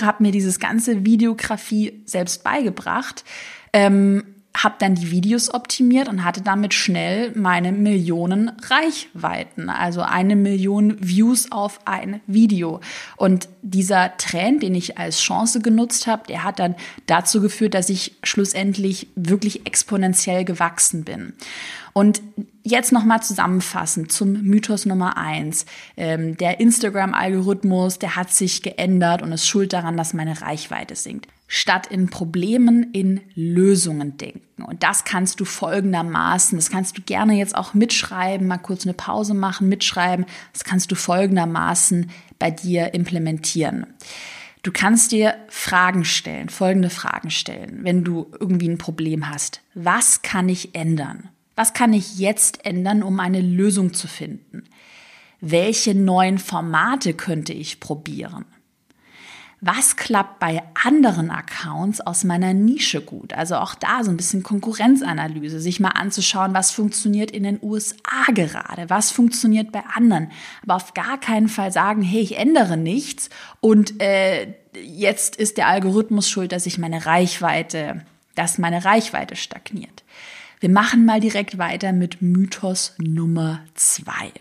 habe 0.00 0.22
mir 0.22 0.32
dieses 0.32 0.58
ganze 0.60 1.04
Videografie 1.04 2.02
selbst 2.04 2.44
beigebracht. 2.44 3.24
Ähm, 3.72 4.24
habe 4.54 4.74
dann 4.78 4.94
die 4.94 5.10
Videos 5.10 5.52
optimiert 5.52 6.08
und 6.08 6.24
hatte 6.24 6.42
damit 6.42 6.74
schnell 6.74 7.32
meine 7.34 7.72
Millionen 7.72 8.52
Reichweiten, 8.68 9.70
also 9.70 10.02
eine 10.02 10.36
Million 10.36 10.96
Views 11.00 11.50
auf 11.50 11.80
ein 11.86 12.20
Video. 12.26 12.80
Und 13.16 13.48
dieser 13.62 14.16
Trend, 14.18 14.62
den 14.62 14.74
ich 14.74 14.98
als 14.98 15.20
Chance 15.20 15.60
genutzt 15.60 16.06
habe, 16.06 16.26
der 16.28 16.44
hat 16.44 16.58
dann 16.58 16.74
dazu 17.06 17.40
geführt, 17.40 17.74
dass 17.74 17.88
ich 17.88 18.16
schlussendlich 18.22 19.08
wirklich 19.14 19.66
exponentiell 19.66 20.44
gewachsen 20.44 21.04
bin. 21.04 21.32
Und 21.94 22.22
jetzt 22.62 22.92
nochmal 22.92 23.22
zusammenfassend 23.22 24.12
zum 24.12 24.32
Mythos 24.42 24.86
Nummer 24.86 25.16
eins. 25.16 25.66
Ähm, 25.96 26.36
der 26.36 26.60
Instagram-Algorithmus, 26.60 27.98
der 27.98 28.16
hat 28.16 28.30
sich 28.30 28.62
geändert 28.62 29.22
und 29.22 29.32
ist 29.32 29.46
schuld 29.46 29.72
daran, 29.72 29.96
dass 29.96 30.14
meine 30.14 30.40
Reichweite 30.40 30.94
sinkt 30.94 31.28
statt 31.54 31.86
in 31.86 32.08
Problemen 32.08 32.94
in 32.94 33.20
Lösungen 33.34 34.16
denken. 34.16 34.62
Und 34.62 34.82
das 34.82 35.04
kannst 35.04 35.38
du 35.38 35.44
folgendermaßen, 35.44 36.56
das 36.56 36.70
kannst 36.70 36.96
du 36.96 37.02
gerne 37.02 37.34
jetzt 37.34 37.54
auch 37.54 37.74
mitschreiben, 37.74 38.46
mal 38.46 38.56
kurz 38.56 38.86
eine 38.86 38.94
Pause 38.94 39.34
machen, 39.34 39.68
mitschreiben, 39.68 40.24
das 40.54 40.64
kannst 40.64 40.90
du 40.90 40.94
folgendermaßen 40.94 42.10
bei 42.38 42.50
dir 42.50 42.94
implementieren. 42.94 43.86
Du 44.62 44.72
kannst 44.72 45.12
dir 45.12 45.34
Fragen 45.48 46.06
stellen, 46.06 46.48
folgende 46.48 46.88
Fragen 46.88 47.28
stellen, 47.28 47.80
wenn 47.82 48.02
du 48.02 48.30
irgendwie 48.40 48.70
ein 48.70 48.78
Problem 48.78 49.28
hast. 49.28 49.60
Was 49.74 50.22
kann 50.22 50.48
ich 50.48 50.74
ändern? 50.74 51.28
Was 51.54 51.74
kann 51.74 51.92
ich 51.92 52.18
jetzt 52.18 52.64
ändern, 52.64 53.02
um 53.02 53.20
eine 53.20 53.42
Lösung 53.42 53.92
zu 53.92 54.08
finden? 54.08 54.64
Welche 55.42 55.94
neuen 55.94 56.38
Formate 56.38 57.12
könnte 57.12 57.52
ich 57.52 57.78
probieren? 57.78 58.46
Was 59.64 59.94
klappt 59.94 60.40
bei 60.40 60.60
anderen 60.74 61.30
Accounts 61.30 62.00
aus 62.00 62.24
meiner 62.24 62.52
Nische 62.52 63.00
gut? 63.00 63.32
Also 63.32 63.54
auch 63.54 63.76
da 63.76 64.02
so 64.02 64.10
ein 64.10 64.16
bisschen 64.16 64.42
Konkurrenzanalyse, 64.42 65.60
sich 65.60 65.78
mal 65.78 65.90
anzuschauen, 65.90 66.52
was 66.52 66.72
funktioniert 66.72 67.30
in 67.30 67.44
den 67.44 67.60
USA 67.62 68.32
gerade, 68.34 68.90
was 68.90 69.12
funktioniert 69.12 69.70
bei 69.70 69.84
anderen. 69.94 70.32
Aber 70.64 70.74
auf 70.74 70.94
gar 70.94 71.16
keinen 71.20 71.48
Fall 71.48 71.70
sagen, 71.70 72.02
hey, 72.02 72.20
ich 72.20 72.38
ändere 72.38 72.76
nichts 72.76 73.30
und 73.60 74.02
äh, 74.02 74.52
jetzt 74.74 75.36
ist 75.36 75.58
der 75.58 75.68
Algorithmus 75.68 76.28
schuld, 76.28 76.50
dass 76.50 76.66
ich 76.66 76.78
meine 76.78 77.06
Reichweite, 77.06 78.04
dass 78.34 78.58
meine 78.58 78.84
Reichweite 78.84 79.36
stagniert. 79.36 80.02
Wir 80.58 80.70
machen 80.70 81.04
mal 81.04 81.20
direkt 81.20 81.58
weiter 81.58 81.92
mit 81.92 82.20
Mythos 82.20 82.94
Nummer 82.98 83.60
zwei. 83.74 84.32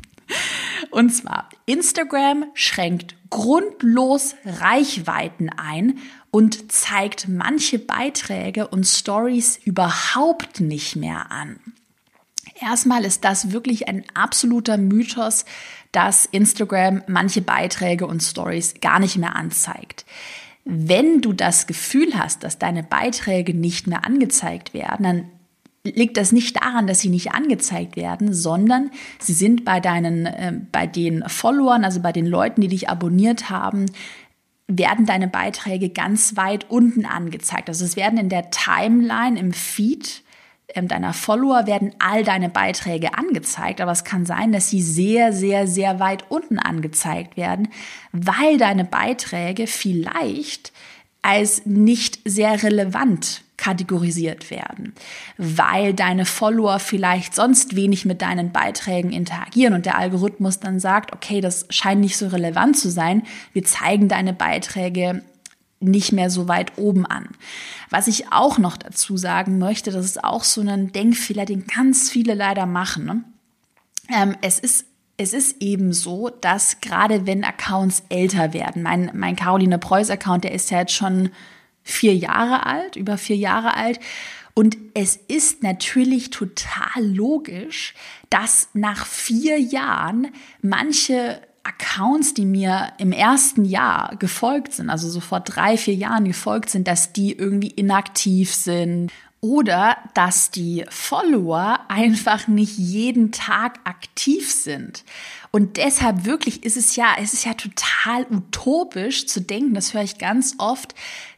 Und 0.90 1.10
zwar, 1.10 1.48
Instagram 1.66 2.44
schränkt 2.54 3.14
grundlos 3.30 4.34
Reichweiten 4.44 5.48
ein 5.48 5.98
und 6.30 6.70
zeigt 6.70 7.28
manche 7.28 7.78
Beiträge 7.78 8.68
und 8.68 8.86
Stories 8.86 9.58
überhaupt 9.64 10.60
nicht 10.60 10.96
mehr 10.96 11.30
an. 11.30 11.60
Erstmal 12.60 13.04
ist 13.04 13.24
das 13.24 13.52
wirklich 13.52 13.88
ein 13.88 14.04
absoluter 14.14 14.76
Mythos, 14.76 15.44
dass 15.92 16.26
Instagram 16.26 17.02
manche 17.06 17.40
Beiträge 17.40 18.06
und 18.06 18.22
Stories 18.22 18.74
gar 18.80 19.00
nicht 19.00 19.16
mehr 19.16 19.34
anzeigt. 19.34 20.04
Wenn 20.64 21.22
du 21.22 21.32
das 21.32 21.66
Gefühl 21.66 22.18
hast, 22.18 22.44
dass 22.44 22.58
deine 22.58 22.82
Beiträge 22.82 23.54
nicht 23.54 23.86
mehr 23.86 24.04
angezeigt 24.04 24.74
werden, 24.74 25.02
dann 25.04 25.30
liegt 25.84 26.16
das 26.16 26.32
nicht 26.32 26.56
daran, 26.56 26.86
dass 26.86 27.00
sie 27.00 27.08
nicht 27.08 27.32
angezeigt 27.32 27.96
werden, 27.96 28.34
sondern 28.34 28.90
sie 29.18 29.32
sind 29.32 29.64
bei 29.64 29.80
deinen, 29.80 30.26
äh, 30.26 30.52
bei 30.70 30.86
den 30.86 31.24
Followern, 31.26 31.84
also 31.84 32.00
bei 32.00 32.12
den 32.12 32.26
Leuten, 32.26 32.60
die 32.60 32.68
dich 32.68 32.88
abonniert 32.88 33.48
haben, 33.48 33.86
werden 34.68 35.06
deine 35.06 35.26
Beiträge 35.26 35.88
ganz 35.88 36.36
weit 36.36 36.70
unten 36.70 37.06
angezeigt. 37.06 37.68
Also 37.68 37.84
es 37.84 37.96
werden 37.96 38.18
in 38.18 38.28
der 38.28 38.50
Timeline, 38.50 39.38
im 39.38 39.52
Feed 39.52 40.22
ähm, 40.74 40.88
deiner 40.88 41.12
Follower 41.12 41.66
werden 41.66 41.92
all 41.98 42.24
deine 42.24 42.48
Beiträge 42.48 43.16
angezeigt, 43.16 43.80
aber 43.80 43.92
es 43.92 44.04
kann 44.04 44.26
sein, 44.26 44.52
dass 44.52 44.70
sie 44.70 44.82
sehr, 44.82 45.32
sehr, 45.32 45.66
sehr 45.66 45.98
weit 45.98 46.30
unten 46.30 46.58
angezeigt 46.58 47.36
werden, 47.36 47.68
weil 48.12 48.58
deine 48.58 48.84
Beiträge 48.84 49.66
vielleicht 49.66 50.72
als 51.22 51.66
nicht 51.66 52.20
sehr 52.24 52.62
relevant 52.62 53.42
kategorisiert 53.60 54.50
werden, 54.50 54.94
weil 55.36 55.92
deine 55.92 56.24
Follower 56.24 56.78
vielleicht 56.78 57.34
sonst 57.34 57.76
wenig 57.76 58.06
mit 58.06 58.22
deinen 58.22 58.52
Beiträgen 58.52 59.12
interagieren 59.12 59.74
und 59.74 59.84
der 59.84 59.98
Algorithmus 59.98 60.60
dann 60.60 60.80
sagt, 60.80 61.12
okay, 61.12 61.42
das 61.42 61.66
scheint 61.68 62.00
nicht 62.00 62.16
so 62.16 62.28
relevant 62.28 62.78
zu 62.78 62.90
sein, 62.90 63.22
wir 63.52 63.62
zeigen 63.62 64.08
deine 64.08 64.32
Beiträge 64.32 65.22
nicht 65.78 66.12
mehr 66.12 66.30
so 66.30 66.48
weit 66.48 66.78
oben 66.78 67.04
an. 67.04 67.28
Was 67.90 68.08
ich 68.08 68.32
auch 68.32 68.58
noch 68.58 68.78
dazu 68.78 69.18
sagen 69.18 69.58
möchte, 69.58 69.90
das 69.90 70.06
ist 70.06 70.24
auch 70.24 70.44
so 70.44 70.62
ein 70.62 70.92
Denkfehler, 70.92 71.44
den 71.44 71.66
ganz 71.66 72.10
viele 72.10 72.34
leider 72.34 72.64
machen. 72.64 73.04
Ne? 73.04 73.24
Ähm, 74.08 74.36
es 74.40 74.58
ist 74.58 74.86
es 75.18 75.34
ist 75.34 75.60
eben 75.60 75.92
so, 75.92 76.30
dass 76.30 76.80
gerade 76.80 77.26
wenn 77.26 77.44
Accounts 77.44 78.04
älter 78.08 78.54
werden, 78.54 78.82
mein, 78.82 79.10
mein 79.12 79.36
Caroline 79.36 79.78
Preuß 79.78 80.08
Account, 80.08 80.44
der 80.44 80.52
ist 80.52 80.70
ja 80.70 80.78
jetzt 80.78 80.94
schon 80.94 81.28
vier 81.90 82.14
Jahre 82.14 82.66
alt, 82.66 82.96
über 82.96 83.18
vier 83.18 83.36
Jahre 83.36 83.74
alt. 83.74 84.00
Und 84.54 84.76
es 84.94 85.16
ist 85.16 85.62
natürlich 85.62 86.30
total 86.30 87.04
logisch, 87.04 87.94
dass 88.30 88.68
nach 88.74 89.06
vier 89.06 89.58
Jahren 89.58 90.28
manche 90.60 91.40
Accounts, 91.62 92.34
die 92.34 92.46
mir 92.46 92.92
im 92.98 93.12
ersten 93.12 93.64
Jahr 93.64 94.16
gefolgt 94.16 94.72
sind, 94.72 94.90
also 94.90 95.08
so 95.08 95.20
vor 95.20 95.40
drei, 95.40 95.76
vier 95.76 95.94
Jahren 95.94 96.24
gefolgt 96.24 96.70
sind, 96.70 96.88
dass 96.88 97.12
die 97.12 97.32
irgendwie 97.32 97.70
inaktiv 97.70 98.54
sind 98.54 99.12
oder 99.40 99.96
dass 100.14 100.50
die 100.50 100.84
Follower 100.90 101.80
einfach 101.88 102.46
nicht 102.46 102.76
jeden 102.76 103.32
Tag 103.32 103.80
aktiv 103.84 104.52
sind. 104.52 105.04
Und 105.50 105.78
deshalb 105.78 106.24
wirklich 106.26 106.62
ist 106.64 106.76
es 106.76 106.94
ja, 106.94 107.14
es 107.18 107.32
ist 107.32 107.44
ja 107.44 107.54
total 107.54 108.26
utopisch 108.30 109.26
zu 109.26 109.40
denken, 109.40 109.74
das 109.74 109.94
höre 109.94 110.02
ich 110.02 110.18
ganz 110.18 110.54
oft, 110.58 110.94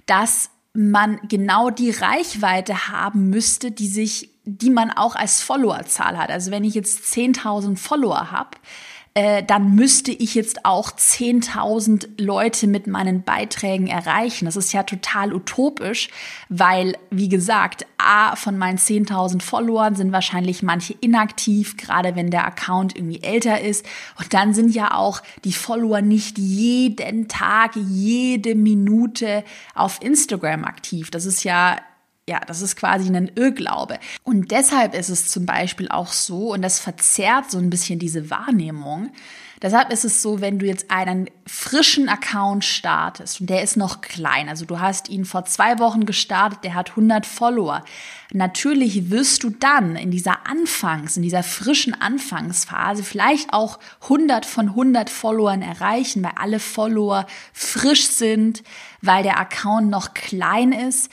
dass 0.07 0.51
man 0.75 1.21
genau 1.29 1.71
die 1.71 1.91
Reichweite 1.91 2.89
haben 2.89 3.29
müsste, 3.29 3.71
die 3.71 3.89
sich, 3.89 4.31
die 4.45 4.71
man 4.71 4.91
auch 4.91 5.15
als 5.17 5.43
Followerzahl 5.43 6.17
hat. 6.17 6.31
Also 6.31 6.51
wenn 6.51 6.65
ich 6.65 6.75
jetzt 6.75 7.05
10.000 7.13 7.77
Follower 7.77 8.31
habe, 8.31 8.51
äh, 9.15 9.43
dann 9.43 9.75
müsste 9.75 10.11
ich 10.11 10.35
jetzt 10.35 10.65
auch 10.65 10.91
10.000 10.91 12.23
Leute 12.23 12.67
mit 12.67 12.87
meinen 12.87 13.23
Beiträgen 13.23 13.87
erreichen. 13.87 14.47
Das 14.47 14.57
ist 14.57 14.73
ja 14.73 14.85
total 14.85 15.35
utopisch, 15.35 16.09
weil, 16.49 16.97
wie 17.11 17.29
gesagt, 17.29 17.87
A, 17.99 18.37
von 18.37 18.57
meinen 18.57 18.79
10.000 18.79 19.43
Followern 19.43 19.97
sind 19.97 20.13
wahrscheinlich 20.13 20.63
manche 20.63 20.95
inaktiv, 20.95 21.77
gerade 21.77 22.17
wenn 22.17 22.31
der 22.31 22.47
Account 22.47 22.97
irgendwie 22.97 23.23
älter 23.23 23.61
ist. 23.61 23.85
Und 24.19 24.33
dann 24.33 24.55
sind 24.55 24.75
ja 24.75 24.95
auch 24.95 25.23
die 25.45 25.53
Follower 25.53 26.01
nicht 26.01 26.39
jeden 26.39 27.29
Tag, 27.29 27.73
jede 27.77 28.55
Minute 28.55 29.45
auf 29.75 30.01
Instagram 30.03 30.65
aktiv. 30.65 31.11
Das 31.11 31.27
ist 31.27 31.45
ja 31.45 31.77
ja, 32.33 32.41
das 32.41 32.63
ist 32.63 32.77
quasi 32.77 33.15
ein 33.15 33.31
Irrglaube. 33.35 33.99
Und 34.23 34.53
deshalb 34.53 34.95
ist 34.95 35.11
es 35.11 35.29
zum 35.29 35.45
Beispiel 35.45 35.89
auch 35.89 36.13
so, 36.13 36.55
und 36.55 36.63
das 36.63 36.81
verzerrt 36.81 37.51
so 37.51 37.59
ein 37.59 37.69
bisschen 37.69 37.99
diese 37.99 38.31
Wahrnehmung, 38.31 39.11
Deshalb 39.63 39.93
ist 39.93 40.05
es 40.05 40.23
so, 40.23 40.41
wenn 40.41 40.59
du 40.59 40.67
jetzt 40.67 40.91
einen 40.91 41.31
frischen 41.47 42.09
Account 42.09 42.65
startest 42.65 43.41
und 43.41 43.49
der 43.49 43.63
ist 43.63 43.77
noch 43.77 44.01
klein, 44.01 44.49
also 44.49 44.65
du 44.65 44.81
hast 44.81 45.09
ihn 45.09 45.25
vor 45.25 45.45
zwei 45.45 45.79
Wochen 45.79 46.05
gestartet, 46.05 46.65
der 46.65 46.75
hat 46.75 46.91
100 46.91 47.25
Follower. 47.25 47.85
Natürlich 48.33 49.11
wirst 49.11 49.45
du 49.45 49.51
dann 49.51 49.95
in 49.95 50.11
dieser 50.11 50.49
Anfangs, 50.49 51.17
in 51.17 51.23
dieser 51.23 51.45
frischen 51.45 51.95
Anfangsphase 51.95 53.05
vielleicht 53.05 53.53
auch 53.53 53.79
100 54.03 54.47
von 54.47 54.71
100 54.71 55.09
Followern 55.09 55.63
erreichen, 55.63 56.25
weil 56.25 56.33
alle 56.35 56.59
Follower 56.59 57.27
frisch 57.53 58.09
sind, 58.09 58.65
weil 59.01 59.23
der 59.23 59.39
Account 59.39 59.91
noch 59.91 60.13
klein 60.13 60.73
ist. 60.73 61.09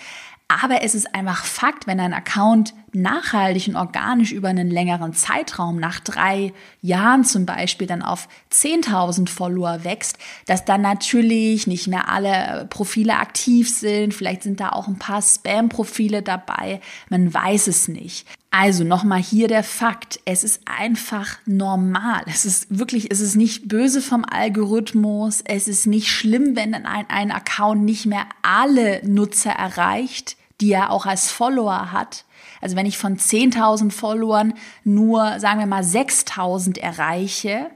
Aber 0.52 0.82
es 0.82 0.96
ist 0.96 1.14
einfach 1.14 1.46
Fakt, 1.46 1.86
wenn 1.86 2.00
ein 2.00 2.12
Account 2.12 2.74
nachhaltig 2.92 3.68
und 3.68 3.76
organisch 3.76 4.32
über 4.32 4.48
einen 4.48 4.72
längeren 4.72 5.14
Zeitraum, 5.14 5.80
nach 5.80 6.00
drei 6.00 6.54
Jahren 6.82 7.24
zum 7.24 7.46
Beispiel, 7.46 7.86
dann 7.86 8.02
auf 8.02 8.28
10.000 8.52 9.30
Follower 9.30 9.84
wächst, 9.84 10.18
dass 10.48 10.66
dann 10.66 10.82
natürlich 10.82 11.68
nicht 11.68 11.88
mehr 11.88 12.10
alle 12.10 12.66
Profile 12.72 13.18
aktiv 13.18 13.70
sind. 13.70 14.16
Vielleicht 14.16 14.42
sind 14.42 14.60
da 14.60 14.70
auch 14.70 14.88
ein 14.88 14.98
paar 14.98 15.22
Spam-Profile 15.22 16.24
dabei. 16.24 16.82
Man 17.10 17.32
weiß 17.32 17.68
es 17.68 17.88
nicht. 17.88 18.26
Also 18.50 18.84
nochmal 18.84 19.22
hier 19.22 19.48
der 19.48 19.64
Fakt. 19.64 20.20
Es 20.26 20.44
ist 20.44 20.62
einfach 20.66 21.38
normal. 21.46 22.24
Es 22.26 22.46
ist 22.46 22.76
wirklich, 22.76 23.12
es 23.12 23.20
ist 23.20 23.36
nicht 23.36 23.68
böse 23.68 24.02
vom 24.02 24.26
Algorithmus. 24.26 25.42
Es 25.46 25.68
ist 25.68 25.86
nicht 25.86 26.08
schlimm, 26.10 26.56
wenn 26.56 26.74
ein, 26.74 27.06
ein 27.08 27.30
Account 27.30 27.84
nicht 27.84 28.08
mehr 28.08 28.26
alle 28.42 29.08
Nutzer 29.08 29.52
erreicht 29.52 30.39
die 30.62 30.72
er 30.72 30.92
auch 30.92 31.06
als 31.06 31.32
Follower 31.32 31.92
hat. 31.92 32.26
Also 32.62 32.76
wenn 32.76 32.86
ich 32.86 32.98
von 32.98 33.18
10.000 33.18 33.92
Followern 33.92 34.54
nur, 34.84 35.40
sagen 35.40 35.60
wir 35.60 35.68
mal, 35.68 35.84
6.000 35.84 36.80
erreiche, 36.80 37.68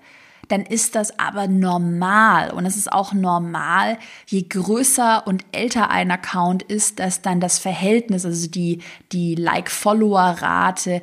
dann 0.49 0.61
ist 0.61 0.95
das 0.95 1.17
aber 1.19 1.47
normal. 1.47 2.51
Und 2.51 2.65
es 2.65 2.75
ist 2.75 2.91
auch 2.91 3.13
normal, 3.13 3.97
je 4.27 4.43
größer 4.43 5.25
und 5.25 5.45
älter 5.51 5.89
ein 5.89 6.11
Account 6.11 6.63
ist, 6.63 6.99
dass 6.99 7.21
dann 7.21 7.39
das 7.39 7.59
Verhältnis, 7.59 8.25
also 8.25 8.47
die, 8.49 8.81
die 9.11 9.35
Like-Follower-Rate, 9.35 11.01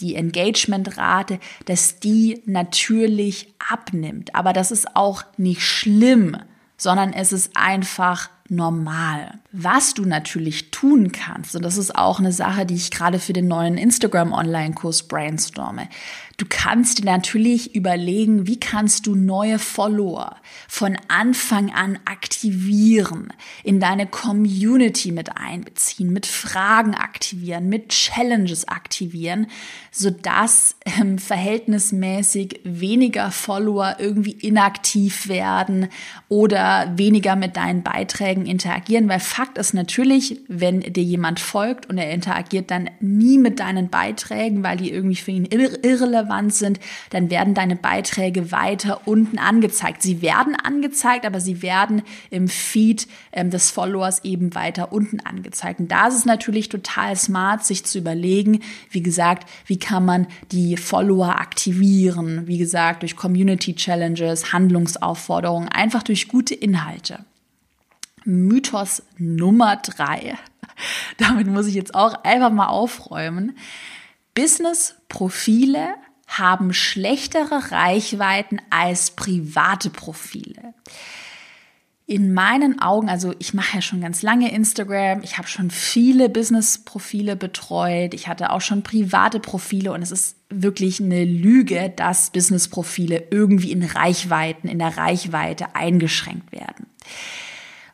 die 0.00 0.14
Engagement-Rate, 0.14 1.40
dass 1.64 1.98
die 1.98 2.42
natürlich 2.46 3.52
abnimmt. 3.70 4.34
Aber 4.34 4.52
das 4.52 4.70
ist 4.70 4.96
auch 4.96 5.22
nicht 5.36 5.62
schlimm, 5.62 6.36
sondern 6.76 7.12
es 7.12 7.32
ist 7.32 7.56
einfach 7.56 8.30
normal. 8.48 9.38
Was 9.52 9.94
du 9.94 10.04
natürlich 10.04 10.70
tun 10.70 11.12
kannst, 11.12 11.54
und 11.56 11.62
das 11.62 11.76
ist 11.76 11.94
auch 11.94 12.18
eine 12.18 12.32
Sache, 12.32 12.66
die 12.66 12.74
ich 12.74 12.90
gerade 12.90 13.18
für 13.18 13.32
den 13.32 13.48
neuen 13.48 13.78
Instagram-Online-Kurs 13.78 15.04
brainstorme, 15.04 15.88
Du 16.38 16.46
kannst 16.48 17.00
dir 17.00 17.04
natürlich 17.04 17.74
überlegen, 17.74 18.46
wie 18.46 18.60
kannst 18.60 19.08
du 19.08 19.16
neue 19.16 19.58
Follower 19.58 20.36
von 20.68 20.96
Anfang 21.08 21.72
an 21.72 21.98
aktivieren, 22.04 23.32
in 23.64 23.80
deine 23.80 24.06
Community 24.06 25.10
mit 25.10 25.36
einbeziehen, 25.36 26.12
mit 26.12 26.26
Fragen 26.26 26.94
aktivieren, 26.94 27.68
mit 27.68 27.88
Challenges 27.88 28.68
aktivieren, 28.68 29.48
sodass 29.90 30.76
ähm, 30.84 31.18
verhältnismäßig 31.18 32.60
weniger 32.62 33.32
Follower 33.32 33.96
irgendwie 33.98 34.30
inaktiv 34.30 35.26
werden 35.26 35.88
oder 36.28 36.92
weniger 36.94 37.34
mit 37.34 37.56
deinen 37.56 37.82
Beiträgen 37.82 38.46
interagieren. 38.46 39.08
Weil 39.08 39.18
Fakt 39.18 39.58
ist 39.58 39.74
natürlich, 39.74 40.40
wenn 40.46 40.82
dir 40.82 41.02
jemand 41.02 41.40
folgt 41.40 41.86
und 41.86 41.98
er 41.98 42.12
interagiert 42.12 42.70
dann 42.70 42.90
nie 43.00 43.38
mit 43.38 43.58
deinen 43.58 43.88
Beiträgen, 43.88 44.62
weil 44.62 44.76
die 44.76 44.92
irgendwie 44.92 45.16
für 45.16 45.32
ihn 45.32 45.44
irrelevant 45.46 46.27
relevant 46.28 46.54
sind, 46.54 46.80
dann 47.10 47.30
werden 47.30 47.54
deine 47.54 47.76
Beiträge 47.76 48.52
weiter 48.52 49.06
unten 49.06 49.38
angezeigt. 49.38 50.02
Sie 50.02 50.22
werden 50.22 50.54
angezeigt, 50.54 51.24
aber 51.24 51.40
sie 51.40 51.62
werden 51.62 52.02
im 52.30 52.48
Feed 52.48 53.08
ähm, 53.32 53.50
des 53.50 53.70
Followers 53.70 54.24
eben 54.24 54.54
weiter 54.54 54.92
unten 54.92 55.20
angezeigt. 55.20 55.80
Und 55.80 55.90
da 55.90 56.08
ist 56.08 56.14
es 56.14 56.24
natürlich 56.24 56.68
total 56.68 57.16
smart, 57.16 57.64
sich 57.64 57.84
zu 57.84 57.98
überlegen, 57.98 58.60
wie 58.90 59.02
gesagt, 59.02 59.48
wie 59.66 59.78
kann 59.78 60.04
man 60.04 60.26
die 60.52 60.76
Follower 60.76 61.40
aktivieren? 61.40 62.46
Wie 62.46 62.58
gesagt, 62.58 63.02
durch 63.02 63.16
Community 63.16 63.74
Challenges, 63.74 64.52
Handlungsaufforderungen, 64.52 65.68
einfach 65.68 66.02
durch 66.02 66.28
gute 66.28 66.54
Inhalte. 66.54 67.24
Mythos 68.24 69.02
Nummer 69.16 69.76
drei. 69.76 70.36
Damit 71.16 71.46
muss 71.46 71.66
ich 71.66 71.74
jetzt 71.74 71.94
auch 71.94 72.24
einfach 72.24 72.50
mal 72.50 72.66
aufräumen. 72.66 73.56
Business-Profile 74.38 75.96
haben 76.28 76.72
schlechtere 76.72 77.72
Reichweiten 77.72 78.60
als 78.70 79.10
private 79.12 79.90
Profile. 79.90 80.74
In 82.06 82.32
meinen 82.32 82.80
Augen, 82.80 83.10
also 83.10 83.34
ich 83.38 83.52
mache 83.52 83.76
ja 83.76 83.82
schon 83.82 84.00
ganz 84.00 84.22
lange 84.22 84.50
Instagram, 84.50 85.22
ich 85.22 85.36
habe 85.36 85.48
schon 85.48 85.70
viele 85.70 86.30
Business-Profile 86.30 87.36
betreut, 87.36 88.14
ich 88.14 88.28
hatte 88.28 88.50
auch 88.50 88.62
schon 88.62 88.82
private 88.82 89.40
Profile 89.40 89.92
und 89.92 90.00
es 90.00 90.10
ist 90.10 90.36
wirklich 90.48 91.00
eine 91.00 91.24
Lüge, 91.24 91.92
dass 91.94 92.30
Business-Profile 92.30 93.24
irgendwie 93.30 93.72
in 93.72 93.82
Reichweiten, 93.82 94.68
in 94.68 94.78
der 94.78 94.96
Reichweite 94.96 95.74
eingeschränkt 95.74 96.52
werden. 96.52 96.86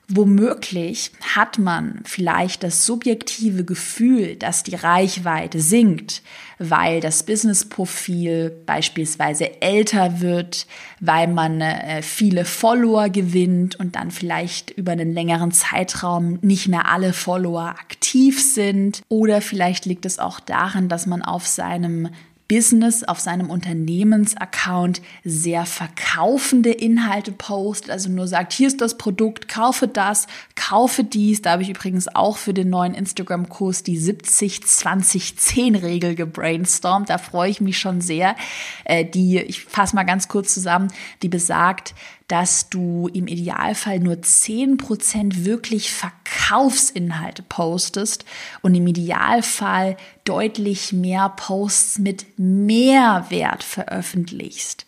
Womöglich 0.09 1.13
hat 1.35 1.59
man 1.59 2.01
vielleicht 2.05 2.63
das 2.63 2.85
subjektive 2.85 3.65
Gefühl, 3.65 4.37
dass 4.37 4.63
die 4.63 4.75
Reichweite 4.75 5.61
sinkt, 5.61 6.23
weil 6.59 7.01
das 7.01 7.25
Business-Profil 7.25 8.53
beispielsweise 8.67 9.63
älter 9.63 10.21
wird, 10.21 10.67
weil 11.01 11.27
man 11.29 11.63
äh, 11.63 12.03
viele 12.03 12.45
Follower 12.45 13.09
gewinnt 13.09 13.77
und 13.77 13.97
dann 13.97 14.11
vielleicht 14.11 14.71
über 14.73 14.93
einen 14.93 15.15
längeren 15.15 15.53
Zeitraum 15.53 16.39
nicht 16.43 16.69
mehr 16.69 16.87
alle 16.87 17.15
Follower 17.15 17.69
aktiv 17.69 18.43
sind. 18.43 19.01
Oder 19.09 19.41
vielleicht 19.41 19.87
liegt 19.87 20.05
es 20.05 20.19
auch 20.19 20.39
daran, 20.39 20.91
dass 20.91 21.07
man 21.07 21.23
auf 21.23 21.47
seinem 21.47 22.11
Business 22.49 23.05
auf 23.05 23.21
seinem 23.21 23.49
Unternehmensaccount 23.49 25.01
sehr 25.25 25.65
verkaufende 25.65 26.71
Inhalte 26.71 27.33
postet, 27.33 27.91
also 27.91 28.11
nur 28.11 28.29
sagt, 28.29 28.53
hier 28.53 28.69
ist 28.69 28.83
das 28.83 28.99
Produkt, 28.99 29.49
kaufe 29.49 29.89
das, 29.89 30.27
kaufe 30.55 31.03
dies. 31.05 31.43
Da 31.43 31.53
habe 31.53 31.63
ich 31.63 31.71
übrigens 31.71 32.15
auch 32.15 32.37
für 32.37 32.53
den 32.53 32.69
neuen 32.71 32.93
Instagram-Kurs 32.95 33.83
die 33.83 33.99
70-20-10-Regel 33.99 36.15
gebrainstormt. 36.15 37.09
Da 37.09 37.17
freue 37.19 37.49
ich 37.51 37.63
mich 37.63 37.79
schon 37.79 38.03
sehr. 38.03 38.37
Äh, 38.85 39.05
die, 39.05 39.41
ich 39.41 39.65
fasse 39.65 39.97
mal 39.97 40.05
ganz 40.05 40.29
kurz 40.29 40.53
zusammen, 40.53 40.89
die 41.23 41.29
besagt, 41.29 41.95
dass 42.35 42.69
du 42.69 43.09
im 43.13 43.29
Idealfall 43.29 44.01
nur 44.01 44.17
10% 44.17 45.45
wirklich 45.45 45.93
Verkaufsinhalte 45.93 47.45
postest 47.45 48.25
und 48.61 48.75
im 48.75 48.89
Idealfall 48.89 49.97
deutlich 50.25 50.93
mehr 50.93 51.29
Posts 51.29 52.01
mit 52.01 52.27
Mehrwert 52.37 53.63
veröffentlichst. 53.63 54.85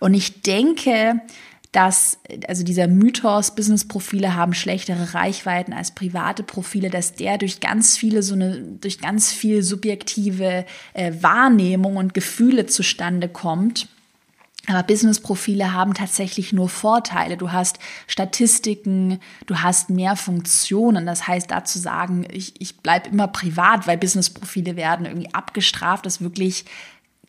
Und 0.00 0.12
ich 0.12 0.42
denke, 0.42 1.20
dass, 1.70 2.18
also 2.48 2.64
dieser 2.64 2.88
Mythos, 2.88 3.54
Business-Profile 3.54 4.34
haben 4.34 4.52
schlechtere 4.52 5.14
Reichweiten 5.14 5.72
als 5.72 5.92
private 5.92 6.42
Profile, 6.42 6.90
dass 6.90 7.14
der 7.14 7.38
durch 7.38 7.60
ganz 7.60 7.96
viele, 7.96 8.24
so 8.24 8.34
eine, 8.34 8.60
durch 8.80 8.98
ganz 8.98 9.30
viel 9.30 9.62
subjektive 9.62 10.66
äh, 10.94 11.12
Wahrnehmung 11.20 11.94
und 11.94 12.12
Gefühle 12.12 12.66
zustande 12.66 13.28
kommt 13.28 13.86
aber 14.68 14.82
Business-Profile 14.86 15.72
haben 15.72 15.94
tatsächlich 15.94 16.52
nur 16.52 16.68
Vorteile. 16.68 17.36
Du 17.36 17.52
hast 17.52 17.78
Statistiken, 18.06 19.20
du 19.46 19.56
hast 19.56 19.90
mehr 19.90 20.16
Funktionen. 20.16 21.06
Das 21.06 21.26
heißt, 21.26 21.50
dazu 21.50 21.78
sagen, 21.78 22.26
ich, 22.30 22.60
ich 22.60 22.78
bleibe 22.78 23.08
immer 23.08 23.28
privat, 23.28 23.86
weil 23.86 23.98
Business-Profile 23.98 24.76
werden 24.76 25.06
irgendwie 25.06 25.32
abgestraft, 25.34 26.06
ist 26.06 26.20
wirklich 26.20 26.64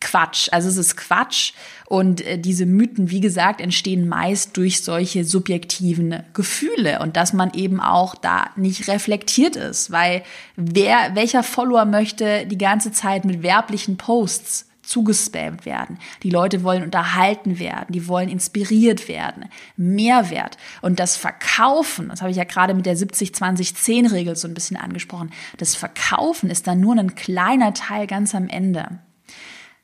Quatsch. 0.02 0.48
Also 0.52 0.70
es 0.70 0.78
ist 0.78 0.96
Quatsch. 0.96 1.54
Und 1.86 2.22
äh, 2.22 2.38
diese 2.38 2.66
Mythen, 2.66 3.10
wie 3.10 3.20
gesagt, 3.20 3.60
entstehen 3.62 4.08
meist 4.08 4.56
durch 4.56 4.84
solche 4.84 5.26
subjektiven 5.26 6.24
Gefühle 6.34 7.00
und 7.00 7.18
dass 7.18 7.34
man 7.34 7.54
eben 7.54 7.80
auch 7.80 8.16
da 8.16 8.50
nicht 8.56 8.88
reflektiert 8.88 9.56
ist, 9.56 9.92
weil 9.92 10.24
wer, 10.56 11.16
welcher 11.16 11.44
Follower 11.44 11.86
möchte 11.86 12.46
die 12.46 12.58
ganze 12.58 12.92
Zeit 12.92 13.26
mit 13.26 13.44
werblichen 13.44 13.98
Posts 13.98 14.69
zugespammt 14.82 15.66
werden. 15.66 16.00
Die 16.24 16.30
Leute 16.30 16.64
wollen 16.64 16.84
unterhalten 16.84 17.60
werden, 17.60 17.88
die 17.90 18.08
wollen 18.08 18.30
inspiriert 18.30 19.08
werden, 19.08 19.46
Mehrwert. 19.78 20.58
Und 20.82 21.00
das 21.00 21.16
Verkaufen, 21.16 22.10
das 22.10 22.22
habe 22.22 22.32
ich 22.32 22.38
ja 22.38 22.44
gerade 22.44 22.74
mit 22.74 22.86
der 22.86 22.98
70-20-10-Regel 22.98 24.36
so 24.36 24.48
ein 24.48 24.54
bisschen 24.54 24.78
angesprochen, 24.78 25.32
das 25.58 25.76
Verkaufen 25.76 26.50
ist 26.50 26.68
dann 26.68 26.80
nur 26.80 26.96
ein 26.96 27.16
kleiner 27.16 27.74
Teil 27.74 28.08
ganz 28.08 28.34
am 28.34 28.48
Ende. 28.48 29.00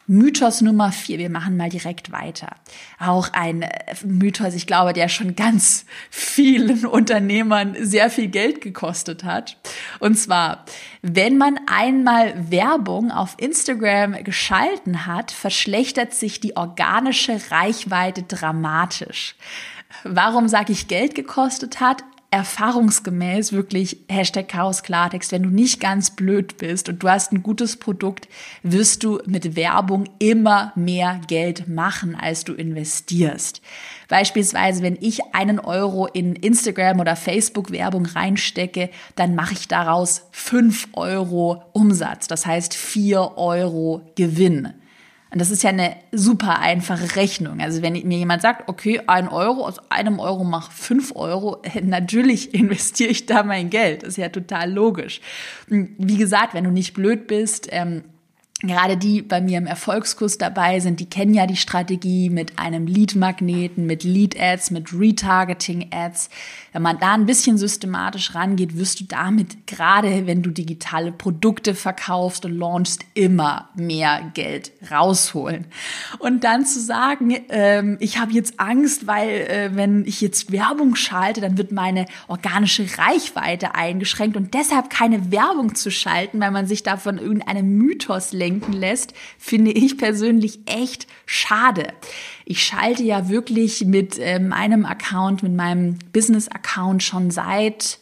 Mythos 0.07 0.61
Nummer 0.61 0.91
vier, 0.91 1.17
wir 1.17 1.31
machen 1.31 1.57
mal 1.57 1.69
direkt 1.69 2.11
weiter. 2.11 2.55
Auch 2.99 3.29
ein 3.33 3.63
äh, 3.63 3.95
Mythos, 4.03 4.53
ich 4.53 4.67
glaube, 4.67 4.93
der 4.93 5.09
schon 5.09 5.35
ganz 5.35 5.85
vielen 6.11 6.85
Unternehmern 6.85 7.75
sehr 7.79 8.11
viel 8.11 8.27
Geld 8.27 8.61
gekostet 8.61 9.23
hat. 9.23 9.57
Und 9.99 10.15
zwar, 10.15 10.65
wenn 11.01 11.37
man 11.37 11.59
einmal 11.65 12.51
Werbung 12.51 13.11
auf 13.11 13.35
Instagram 13.37 14.23
geschalten 14.23 15.07
hat, 15.07 15.31
verschlechtert 15.31 16.13
sich 16.13 16.39
die 16.39 16.55
organische 16.55 17.39
Reichweite 17.49 18.23
dramatisch. 18.23 19.35
Warum 20.03 20.47
sage 20.47 20.71
ich 20.71 20.87
Geld 20.87 21.15
gekostet 21.15 21.79
hat? 21.79 22.03
Erfahrungsgemäß 22.35 23.53
wirklich 23.53 23.97
Hashtag 24.09 24.49
Chaos 24.49 24.83
Klartext, 24.83 25.31
wenn 25.31 25.43
du 25.43 25.49
nicht 25.49 25.79
ganz 25.79 26.11
blöd 26.11 26.57
bist 26.57 26.89
und 26.89 27.01
du 27.01 27.09
hast 27.09 27.31
ein 27.31 27.43
gutes 27.43 27.77
Produkt, 27.77 28.27
wirst 28.61 29.03
du 29.05 29.21
mit 29.25 29.55
Werbung 29.55 30.03
immer 30.19 30.73
mehr 30.75 31.21
Geld 31.27 31.69
machen, 31.69 32.13
als 32.13 32.43
du 32.43 32.53
investierst. 32.53 33.61
Beispielsweise, 34.09 34.83
wenn 34.83 34.97
ich 34.99 35.21
einen 35.33 35.59
Euro 35.59 36.07
in 36.07 36.35
Instagram 36.35 36.99
oder 36.99 37.15
Facebook 37.15 37.71
Werbung 37.71 38.05
reinstecke, 38.05 38.89
dann 39.15 39.33
mache 39.33 39.53
ich 39.53 39.69
daraus 39.69 40.27
fünf 40.31 40.89
Euro 40.93 41.63
Umsatz. 41.71 42.27
Das 42.27 42.45
heißt 42.45 42.73
vier 42.73 43.37
Euro 43.37 44.01
Gewinn. 44.15 44.73
Und 45.35 45.39
das 45.39 45.51
ist 45.51 45.63
ja 45.63 45.71
eine 45.71 45.97
super 46.13 46.59
einfache 46.59 47.17
Rechnung. 47.17 47.59
Also 47.59 47.81
wenn 47.81 47.91
mir 47.91 48.17
jemand 48.17 48.41
sagt, 48.41 48.69
okay, 48.69 49.01
ein 49.05 49.27
Euro, 49.27 49.67
aus 49.67 49.79
einem 49.91 50.19
Euro 50.19 50.45
mach 50.45 50.71
fünf 50.71 51.13
Euro, 51.13 51.61
natürlich 51.83 52.53
investiere 52.53 53.09
ich 53.09 53.25
da 53.25 53.43
mein 53.43 53.69
Geld. 53.69 54.03
Das 54.03 54.11
ist 54.11 54.17
ja 54.17 54.29
total 54.29 54.71
logisch. 54.71 55.19
Wie 55.67 56.15
gesagt, 56.15 56.53
wenn 56.53 56.63
du 56.63 56.71
nicht 56.71 56.93
blöd 56.93 57.27
bist, 57.27 57.67
ähm, 57.71 58.05
Gerade 58.61 58.95
die 58.95 59.21
bei 59.21 59.41
mir 59.41 59.57
im 59.57 59.67
Erfolgskurs 59.67 60.37
dabei 60.37 60.79
sind, 60.79 61.01
die 61.01 61.09
kennen 61.09 61.33
ja 61.33 61.45
die 61.45 61.57
Strategie 61.57 62.29
mit 62.29 62.57
einem 62.57 62.87
Lead-Magneten, 62.87 63.85
mit 63.85 64.05
Lead-Ads, 64.05 64.71
mit 64.71 64.93
Retargeting-Ads. 64.93 66.29
Wenn 66.71 66.81
man 66.81 66.97
da 66.97 67.15
ein 67.15 67.25
bisschen 67.25 67.57
systematisch 67.57 68.33
rangeht, 68.33 68.77
wirst 68.77 69.01
du 69.01 69.03
damit, 69.03 69.67
gerade 69.67 70.25
wenn 70.25 70.41
du 70.41 70.51
digitale 70.51 71.11
Produkte 71.11 71.75
verkaufst 71.75 72.45
und 72.45 72.57
launchst, 72.57 73.03
immer 73.13 73.69
mehr 73.75 74.31
Geld 74.33 74.71
rausholen. 74.89 75.65
Und 76.19 76.45
dann 76.45 76.65
zu 76.65 76.79
sagen, 76.79 77.35
ähm, 77.49 77.97
ich 77.99 78.19
habe 78.19 78.31
jetzt 78.31 78.57
Angst, 78.57 79.05
weil 79.05 79.29
äh, 79.29 79.69
wenn 79.73 80.05
ich 80.05 80.21
jetzt 80.21 80.53
Werbung 80.53 80.95
schalte, 80.95 81.41
dann 81.41 81.57
wird 81.57 81.73
meine 81.73 82.05
organische 82.29 82.85
Reichweite 82.97 83.75
eingeschränkt 83.75 84.37
und 84.37 84.53
deshalb 84.53 84.89
keine 84.89 85.29
Werbung 85.29 85.75
zu 85.75 85.91
schalten, 85.91 86.39
weil 86.39 86.51
man 86.51 86.67
sich 86.67 86.83
davon 86.83 87.17
irgendeinem 87.17 87.77
Mythos 87.77 88.31
lenkt 88.31 88.44
denken 88.45 88.73
lässt, 88.73 89.13
finde 89.39 89.71
ich 89.71 89.97
persönlich 89.97 90.59
echt 90.65 91.07
schade. 91.25 91.87
Ich 92.45 92.63
schalte 92.63 93.03
ja 93.03 93.27
wirklich 93.27 93.85
mit 93.85 94.19
äh, 94.19 94.39
meinem 94.39 94.85
Account, 94.85 95.41
mit 95.41 95.55
meinem 95.55 95.97
Business-Account 96.13 97.01
schon 97.01 97.31
seit 97.31 97.97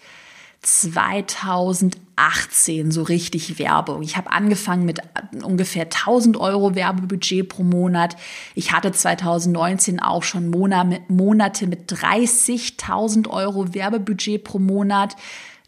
2018 0.64 2.92
so 2.92 3.04
richtig 3.04 3.60
Werbung. 3.60 4.02
Ich 4.02 4.18
habe 4.18 4.32
angefangen 4.32 4.86
mit 4.86 5.02
ungefähr 5.44 5.84
1000 5.84 6.38
Euro 6.38 6.74
Werbebudget 6.76 7.48
pro 7.50 7.64
Monat. 7.64 8.16
Ich 8.56 8.72
hatte 8.72 8.92
2019 8.92 10.02
auch 10.02 10.24
schon 10.24 10.50
Monate 10.50 11.68
mit 11.68 11.92
30.000 11.92 13.30
Euro 13.30 13.74
Werbebudget 13.74 14.44
pro 14.44 14.60
Monat. 14.60 15.16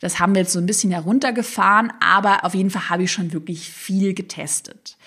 Das 0.05 0.19
haben 0.19 0.35
wir 0.35 0.43
jetzt 0.43 0.53
so 0.53 0.59
ein 0.59 0.67
bisschen 0.67 0.91
heruntergefahren, 0.91 1.91
aber 1.99 2.45
auf 2.45 2.53
jeden 2.53 2.69
Fall 2.69 2.89
habe 2.89 3.01
ich 3.01 3.11
schon 3.11 3.33
wirklich 3.33 3.71
viel 3.71 4.13
getestet. 4.13 4.97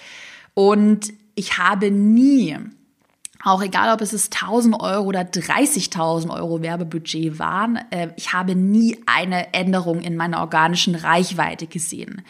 Und 0.54 1.12
ich 1.36 1.56
habe 1.56 1.92
nie, 1.92 2.56
auch 3.44 3.62
egal 3.62 3.94
ob 3.94 4.00
es 4.00 4.12
1000 4.12 4.74
Euro 4.80 5.04
oder 5.04 5.20
30.000 5.20 6.34
Euro 6.34 6.62
Werbebudget 6.62 7.38
waren, 7.38 7.78
äh, 7.90 8.08
ich 8.16 8.32
habe 8.32 8.56
nie 8.56 8.98
eine 9.06 9.54
Änderung 9.54 10.00
in 10.00 10.16
meiner 10.16 10.40
organischen 10.40 10.96
Reichweite 10.96 11.68
gesehen. 11.68 12.22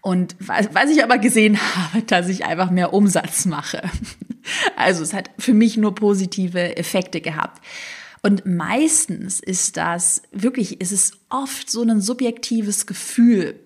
Und 0.00 0.34
was 0.40 0.90
ich 0.90 1.04
aber 1.04 1.18
gesehen 1.18 1.56
habe, 1.76 2.02
dass 2.02 2.28
ich 2.28 2.44
einfach 2.44 2.70
mehr 2.70 2.92
Umsatz 2.92 3.46
mache. 3.46 3.80
Also 4.76 5.02
es 5.02 5.12
hat 5.12 5.30
für 5.38 5.52
mich 5.52 5.76
nur 5.76 5.94
positive 5.94 6.78
Effekte 6.78 7.20
gehabt. 7.20 7.60
Und 8.22 8.46
meistens 8.46 9.40
ist 9.40 9.76
das 9.76 10.22
wirklich, 10.32 10.80
ist 10.80 10.92
es 10.92 11.12
oft 11.28 11.70
so 11.70 11.82
ein 11.82 12.00
subjektives 12.00 12.86
Gefühl, 12.86 13.60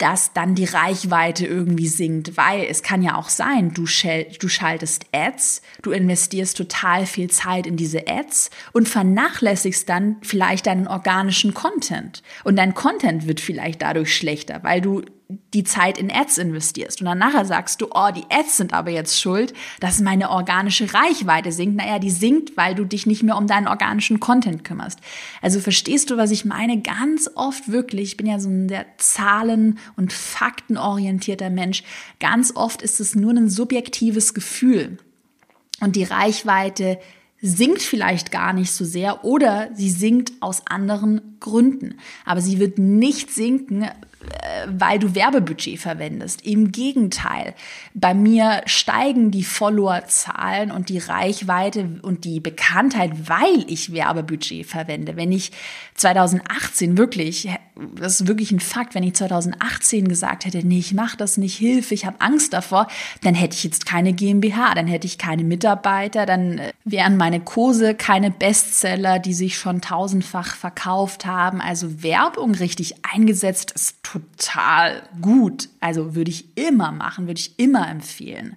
dass 0.00 0.32
dann 0.32 0.54
die 0.54 0.64
Reichweite 0.64 1.46
irgendwie 1.46 1.88
sinkt, 1.88 2.36
weil 2.38 2.64
es 2.64 2.82
kann 2.82 3.02
ja 3.02 3.16
auch 3.16 3.28
sein, 3.28 3.74
du, 3.74 3.82
du 3.82 4.48
schaltest 4.48 5.04
Ads, 5.12 5.60
du 5.82 5.90
investierst 5.90 6.56
total 6.56 7.04
viel 7.04 7.28
Zeit 7.28 7.66
in 7.66 7.76
diese 7.76 8.08
Ads 8.08 8.50
und 8.72 8.88
vernachlässigst 8.88 9.86
dann 9.88 10.16
vielleicht 10.22 10.66
deinen 10.66 10.86
organischen 10.86 11.52
Content. 11.52 12.22
Und 12.44 12.56
dein 12.56 12.72
Content 12.72 13.28
wird 13.28 13.40
vielleicht 13.40 13.82
dadurch 13.82 14.16
schlechter, 14.16 14.62
weil 14.62 14.80
du 14.80 15.02
die 15.54 15.64
Zeit 15.64 15.98
in 15.98 16.10
Ads 16.10 16.38
investierst 16.38 17.00
und 17.00 17.06
dann 17.06 17.18
nachher 17.18 17.44
sagst 17.44 17.80
du, 17.80 17.88
oh, 17.92 18.10
die 18.14 18.24
Ads 18.30 18.56
sind 18.56 18.72
aber 18.72 18.90
jetzt 18.90 19.20
schuld, 19.20 19.52
dass 19.80 20.00
meine 20.00 20.30
organische 20.30 20.92
Reichweite 20.92 21.52
sinkt. 21.52 21.76
Naja, 21.76 21.98
die 21.98 22.10
sinkt, 22.10 22.56
weil 22.56 22.74
du 22.74 22.84
dich 22.84 23.06
nicht 23.06 23.22
mehr 23.22 23.36
um 23.36 23.46
deinen 23.46 23.68
organischen 23.68 24.20
Content 24.20 24.64
kümmerst. 24.64 24.98
Also 25.42 25.60
verstehst 25.60 26.10
du, 26.10 26.16
was 26.16 26.30
ich 26.30 26.44
meine? 26.44 26.80
Ganz 26.80 27.30
oft 27.34 27.70
wirklich, 27.70 28.10
ich 28.10 28.16
bin 28.16 28.26
ja 28.26 28.38
so 28.38 28.48
ein 28.48 28.68
sehr 28.68 28.86
zahlen- 28.98 29.78
und 29.96 30.12
faktenorientierter 30.12 31.50
Mensch, 31.50 31.82
ganz 32.18 32.54
oft 32.54 32.82
ist 32.82 33.00
es 33.00 33.14
nur 33.14 33.32
ein 33.32 33.48
subjektives 33.48 34.34
Gefühl. 34.34 34.98
Und 35.80 35.96
die 35.96 36.04
Reichweite 36.04 36.98
sinkt 37.42 37.82
vielleicht 37.82 38.30
gar 38.32 38.52
nicht 38.52 38.72
so 38.72 38.84
sehr 38.84 39.24
oder 39.24 39.70
sie 39.74 39.90
sinkt 39.90 40.32
aus 40.40 40.66
anderen 40.66 41.36
Gründen. 41.40 41.96
Aber 42.24 42.40
sie 42.40 42.58
wird 42.58 42.78
nicht 42.78 43.30
sinken, 43.30 43.88
weil 44.66 44.98
du 44.98 45.14
Werbebudget 45.14 45.78
verwendest. 45.78 46.44
Im 46.44 46.72
Gegenteil, 46.72 47.54
bei 47.94 48.12
mir 48.12 48.62
steigen 48.66 49.30
die 49.30 49.44
Followerzahlen 49.44 50.70
und 50.70 50.88
die 50.88 50.98
Reichweite 50.98 52.00
und 52.02 52.24
die 52.24 52.40
Bekanntheit, 52.40 53.28
weil 53.28 53.64
ich 53.66 53.92
Werbebudget 53.92 54.66
verwende. 54.66 55.16
Wenn 55.16 55.32
ich 55.32 55.52
2018 55.94 56.98
wirklich, 56.98 57.48
das 57.76 58.20
ist 58.20 58.26
wirklich 58.26 58.52
ein 58.52 58.60
Fakt, 58.60 58.94
wenn 58.94 59.02
ich 59.02 59.14
2018 59.14 60.08
gesagt 60.08 60.44
hätte, 60.44 60.66
nee, 60.66 60.78
ich 60.78 60.94
mache 60.94 61.16
das 61.16 61.36
nicht, 61.36 61.56
Hilfe, 61.56 61.94
ich 61.94 62.06
habe 62.06 62.20
Angst 62.20 62.52
davor, 62.52 62.86
dann 63.22 63.34
hätte 63.34 63.54
ich 63.54 63.64
jetzt 63.64 63.86
keine 63.86 64.12
GmbH, 64.12 64.74
dann 64.74 64.86
hätte 64.86 65.06
ich 65.06 65.18
keine 65.18 65.44
Mitarbeiter, 65.44 66.26
dann 66.26 66.58
äh, 66.58 66.72
wären 66.84 67.16
meine 67.16 67.40
Kurse 67.40 67.94
keine 67.94 68.30
Bestseller, 68.30 69.18
die 69.18 69.34
sich 69.34 69.56
schon 69.56 69.80
tausendfach 69.80 70.54
verkauft 70.54 71.26
haben. 71.26 71.60
Also 71.60 72.02
Werbung 72.02 72.54
richtig 72.54 72.94
eingesetzt 73.04 73.72
ist 73.72 74.02
total 74.02 75.02
gut. 75.20 75.68
Also 75.80 76.14
würde 76.14 76.30
ich 76.30 76.56
immer 76.56 76.92
machen, 76.92 77.26
würde 77.26 77.40
ich 77.40 77.58
immer 77.58 77.88
empfehlen. 77.88 78.56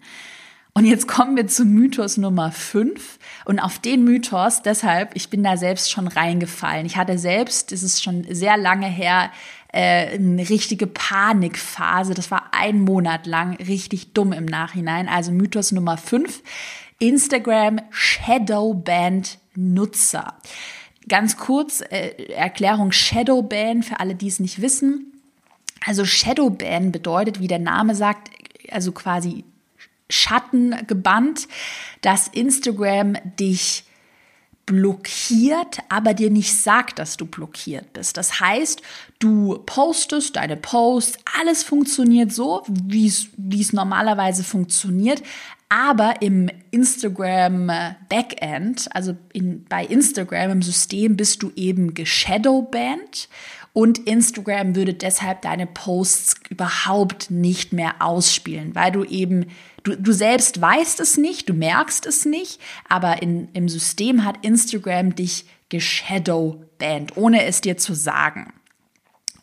Und 0.76 0.86
jetzt 0.86 1.08
kommen 1.08 1.36
wir 1.36 1.46
zu 1.46 1.66
Mythos 1.66 2.18
Nummer 2.18 2.52
5. 2.52 3.20
Und 3.46 3.60
auf 3.60 3.78
den 3.78 4.04
Mythos, 4.04 4.64
deshalb, 4.64 5.16
ich 5.16 5.30
bin 5.30 5.44
da 5.44 5.56
selbst 5.56 5.92
schon 5.92 6.08
reingefallen. 6.08 6.88
Ich 6.88 6.98
hatte 6.98 7.20
selbst, 7.20 7.72
das 7.72 7.84
ist 7.84 8.02
schon 8.02 8.26
sehr 8.28 8.58
lange 8.58 8.88
her, 8.88 9.30
äh, 9.72 10.16
eine 10.16 10.50
richtige 10.50 10.88
Panikphase. 10.88 12.16
Das 12.16 12.32
war 12.32 12.54
ein 12.54 12.82
Monat 12.82 13.28
lang 13.28 13.56
richtig 13.58 14.14
dumm 14.14 14.34
im 14.34 14.46
Nachhinein. 14.46 15.08
Also 15.08 15.32
Mythos 15.32 15.72
Nummer 15.72 15.98
5. 15.98 16.42
Instagram 16.98 17.80
Shadowband 17.92 19.38
Nutzer. 19.56 20.40
Ganz 21.08 21.38
kurz, 21.38 21.82
äh, 21.82 22.32
Erklärung 22.34 22.92
Shadowban 22.92 23.84
für 23.84 24.00
alle, 24.00 24.16
die 24.16 24.28
es 24.28 24.40
nicht 24.40 24.62
wissen. 24.62 25.22
Also 25.86 26.06
Shadowban 26.06 26.92
bedeutet, 26.92 27.40
wie 27.40 27.48
der 27.48 27.60
Name 27.60 27.94
sagt, 27.94 28.32
also 28.72 28.92
quasi 28.92 29.44
Schatten 30.14 30.76
gebannt, 30.88 31.48
dass 32.02 32.28
Instagram 32.28 33.18
dich 33.40 33.86
blockiert, 34.66 35.80
aber 35.90 36.14
dir 36.14 36.30
nicht 36.30 36.56
sagt, 36.56 37.00
dass 37.00 37.18
du 37.18 37.26
blockiert 37.26 37.92
bist. 37.92 38.16
Das 38.16 38.40
heißt, 38.40 38.82
du 39.20 39.60
postest 39.66 40.38
deine 40.38 40.56
Posts, 40.56 41.20
alles 41.40 41.64
funktioniert 41.64 42.32
so, 42.32 42.64
wie 42.68 43.08
es 43.08 43.74
normalerweise 43.74 44.44
funktioniert, 44.44 45.22
aber 45.68 46.22
im 46.22 46.50
Instagram 46.72 47.72
Backend, 48.08 48.88
also 48.96 49.18
in, 49.34 49.66
bei 49.66 49.84
Instagram 49.84 50.52
im 50.52 50.62
System 50.62 51.18
bist 51.18 51.42
du 51.42 51.52
eben 51.56 51.94
geshadowbanned 51.94 53.28
und 53.74 54.08
Instagram 54.08 54.76
würde 54.76 54.94
deshalb 54.94 55.42
deine 55.42 55.66
Posts 55.66 56.36
überhaupt 56.50 57.32
nicht 57.32 57.74
mehr 57.74 57.96
ausspielen, 58.00 58.76
weil 58.76 58.92
du 58.92 59.04
eben, 59.04 59.48
du, 59.82 59.98
du 59.98 60.12
selbst 60.12 60.62
weißt 60.62 61.00
es 61.00 61.18
nicht, 61.18 61.50
du 61.50 61.54
merkst 61.54 62.06
es 62.06 62.26
nicht, 62.26 62.62
aber 62.88 63.24
in, 63.24 63.50
im 63.54 63.68
System 63.68 64.24
hat 64.24 64.46
Instagram 64.46 65.16
dich 65.16 65.46
geshadowbanned, 65.70 67.18
ohne 67.18 67.46
es 67.46 67.62
dir 67.62 67.78
zu 67.78 67.96
sagen. 67.96 68.54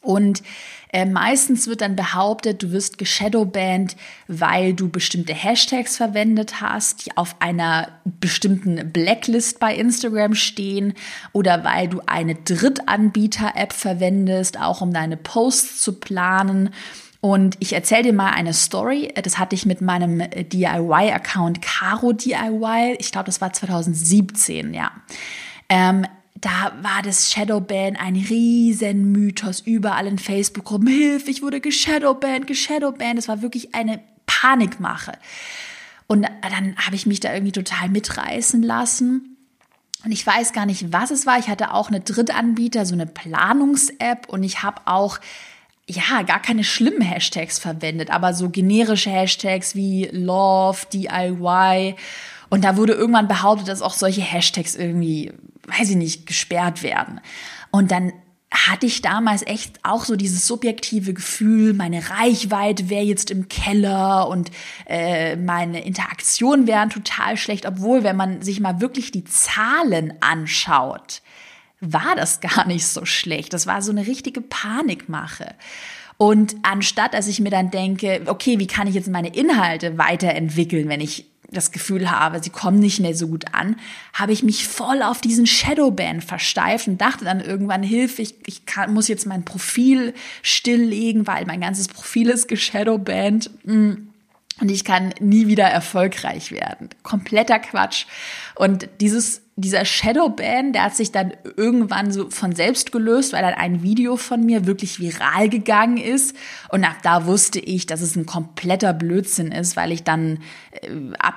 Und 0.01 0.43
äh, 0.93 1.07
meistens 1.07 1.69
wird 1.69 1.83
dann 1.83 1.95
behauptet, 1.95 2.63
du 2.63 2.73
wirst 2.73 2.99
geshadowbanned, 2.99 3.97
weil 4.27 4.75
du 4.75 4.89
bestimmte 4.89 5.33
Hashtags 5.33 5.97
verwendet 5.97 6.61
hast, 6.61 7.07
die 7.07 7.17
auf 7.17 7.37
einer 7.39 7.89
bestimmten 8.05 8.93
Blacklist 8.93 9.61
bei 9.61 9.75
Instagram 9.75 10.35
stehen 10.35 10.95
oder 11.33 11.63
weil 11.65 11.89
du 11.89 12.01
eine 12.07 12.35
Drittanbieter-App 12.35 13.73
verwendest, 13.73 14.61
auch 14.61 14.81
um 14.81 14.93
deine 14.93 15.17
Posts 15.17 15.81
zu 15.81 16.01
planen. 16.01 16.71
Und 17.21 17.57
ich 17.61 17.75
erzähle 17.75 18.05
dir 18.05 18.13
mal 18.13 18.33
eine 18.33 18.55
Story. 18.55 19.13
Das 19.23 19.39
hatte 19.39 19.55
ich 19.55 19.67
mit 19.67 19.83
meinem 19.83 20.23
DIY-Account 20.31 21.63
Caro 21.63 22.13
DIY. 22.13 22.97
Ich 22.99 23.13
glaube, 23.13 23.27
das 23.27 23.41
war 23.41 23.53
2017, 23.53 24.75
ja. 24.75 24.91
Ähm, 25.69 26.07
da 26.41 26.73
war 26.81 27.03
das 27.03 27.33
Shadowban 27.33 27.97
ein 27.97 28.17
riesen 28.17 29.13
Mythos 29.13 29.61
überall 29.61 30.07
in 30.07 30.19
Facebook-Gruppen. 30.19 30.89
Hilfe, 30.89 31.31
ich 31.31 31.43
wurde 31.43 31.61
geshadowbanned, 31.61 32.47
geshadowbanned. 32.47 33.19
Das 33.19 33.29
war 33.29 33.43
wirklich 33.43 33.75
eine 33.75 34.01
Panikmache. 34.27 35.13
Und 36.07 36.23
dann 36.23 36.77
habe 36.77 36.97
ich 36.97 37.07
mich 37.07 37.21
da 37.21 37.33
irgendwie 37.33 37.53
total 37.53 37.89
mitreißen 37.89 38.63
lassen. 38.63 39.37
Und 40.05 40.13
ich 40.13 40.27
weiß 40.27 40.53
gar 40.53 40.67
nicht, 40.67 40.93
was 40.93 41.11
es 41.11 41.27
war. 41.27 41.39
Ich 41.39 41.49
hatte 41.49 41.75
auch 41.75 41.89
eine 41.89 42.01
Drittanbieter, 42.01 42.87
so 42.87 42.95
eine 42.95 43.07
Planungs-App. 43.07 44.29
Und 44.29 44.43
ich 44.43 44.63
habe 44.63 44.81
auch, 44.87 45.19
ja, 45.87 46.23
gar 46.23 46.41
keine 46.41 46.65
schlimmen 46.65 47.03
Hashtags 47.03 47.59
verwendet, 47.59 48.11
aber 48.11 48.33
so 48.33 48.49
generische 48.49 49.11
Hashtags 49.11 49.75
wie 49.75 50.07
Love, 50.07 50.87
DIY. 50.93 51.97
Und 52.51 52.65
da 52.65 52.77
wurde 52.77 52.93
irgendwann 52.93 53.29
behauptet, 53.29 53.69
dass 53.69 53.81
auch 53.81 53.95
solche 53.95 54.21
Hashtags 54.21 54.75
irgendwie 54.75 55.33
weiß 55.79 55.91
ich 55.91 55.97
nicht, 55.97 56.27
gesperrt 56.27 56.83
werden. 56.83 57.21
Und 57.71 57.91
dann 57.91 58.13
hatte 58.53 58.87
ich 58.87 59.01
damals 59.01 59.47
echt 59.47 59.79
auch 59.85 60.05
so 60.05 60.17
dieses 60.17 60.47
subjektive 60.47 61.15
Gefühl, 61.15 61.73
meine 61.73 62.11
Reichweite 62.11 62.91
wäre 62.91 63.05
jetzt 63.05 63.31
im 63.31 63.49
Keller 63.49 64.29
und 64.29 64.51
äh, 64.87 65.37
meine 65.37 65.85
Interaktionen 65.85 66.67
wären 66.67 66.91
total 66.91 67.37
schlecht, 67.37 67.65
obwohl, 67.65 68.03
wenn 68.03 68.17
man 68.17 68.43
sich 68.43 68.59
mal 68.59 68.81
wirklich 68.81 69.13
die 69.13 69.25
Zahlen 69.25 70.15
anschaut, 70.21 71.23
war 71.81 72.17
das 72.17 72.41
gar 72.41 72.67
nicht 72.67 72.89
so 72.89 73.05
schlecht. 73.05 73.53
Das 73.53 73.69
war 73.69 73.83
so 73.83 73.93
eine 73.93 74.07
richtige 74.09 74.41
Panikmache. 74.41 75.55
Und 76.17 76.57
anstatt, 76.63 77.15
dass 77.15 77.29
ich 77.29 77.41
mir 77.41 77.51
dann 77.51 77.71
denke, 77.71 78.23
okay, 78.27 78.59
wie 78.59 78.67
kann 78.67 78.89
ich 78.89 78.95
jetzt 78.95 79.09
meine 79.09 79.35
Inhalte 79.35 79.97
weiterentwickeln, 79.97 80.89
wenn 80.89 81.01
ich 81.01 81.30
das 81.53 81.73
Gefühl 81.73 82.11
habe, 82.11 82.43
sie 82.43 82.51
kommen 82.51 82.79
nicht 82.79 83.01
mehr 83.01 83.15
so 83.15 83.29
gut 83.29 83.47
an, 83.53 83.77
habe 84.13 84.33
ich 84.33 84.43
mich 84.43 84.67
voll 84.67 85.03
auf 85.03 85.21
diesen 85.21 85.47
Shadowban 85.47 86.21
versteift 86.21 86.89
und 86.89 87.01
dachte 87.01 87.25
dann 87.25 87.41
irgendwann, 87.41 87.83
Hilfe, 87.83 88.23
ich, 88.23 88.35
ich 88.47 88.67
kann, 88.67 88.95
muss 88.95 89.09
jetzt 89.09 89.27
mein 89.27 89.45
Profil 89.45 90.15
stilllegen, 90.43 91.27
weil 91.27 91.47
mein 91.47 91.61
ganzes 91.61 91.89
Profil 91.89 92.29
ist 92.31 92.49
geshadowbanned. 92.49 93.51
Mm. 93.65 93.93
Und 94.61 94.71
ich 94.71 94.85
kann 94.85 95.15
nie 95.21 95.47
wieder 95.47 95.65
erfolgreich 95.65 96.53
werden. 96.53 96.91
Kompletter 97.03 97.59
Quatsch. 97.59 98.05
Und 98.55 98.91
dieses 99.01 99.41
dieser 99.61 99.85
Shadowban, 99.85 100.73
der 100.73 100.85
hat 100.85 100.97
sich 100.97 101.13
dann 101.13 101.33
irgendwann 101.57 102.13
so 102.13 102.31
von 102.31 102.55
selbst 102.55 102.93
gelöst, 102.93 103.33
weil 103.33 103.43
dann 103.43 103.55
ein 103.55 103.83
Video 103.83 104.17
von 104.17 104.45
mir 104.45 104.67
wirklich 104.67 105.01
viral 105.01 105.49
gegangen 105.49 105.97
ist. 105.97 106.37
Und 106.69 106.85
ab 106.85 106.97
da 107.03 107.27
wusste 107.27 107.61
ich, 107.61 107.87
dass 107.87 108.01
es 108.01 108.17
ein 108.17 108.27
kompletter 108.27 108.93
Blödsinn 108.93 109.53
ist, 109.53 109.77
weil 109.77 109.93
ich 109.93 110.05
dann 110.05 110.39
äh, 110.73 110.91
ab 111.19 111.35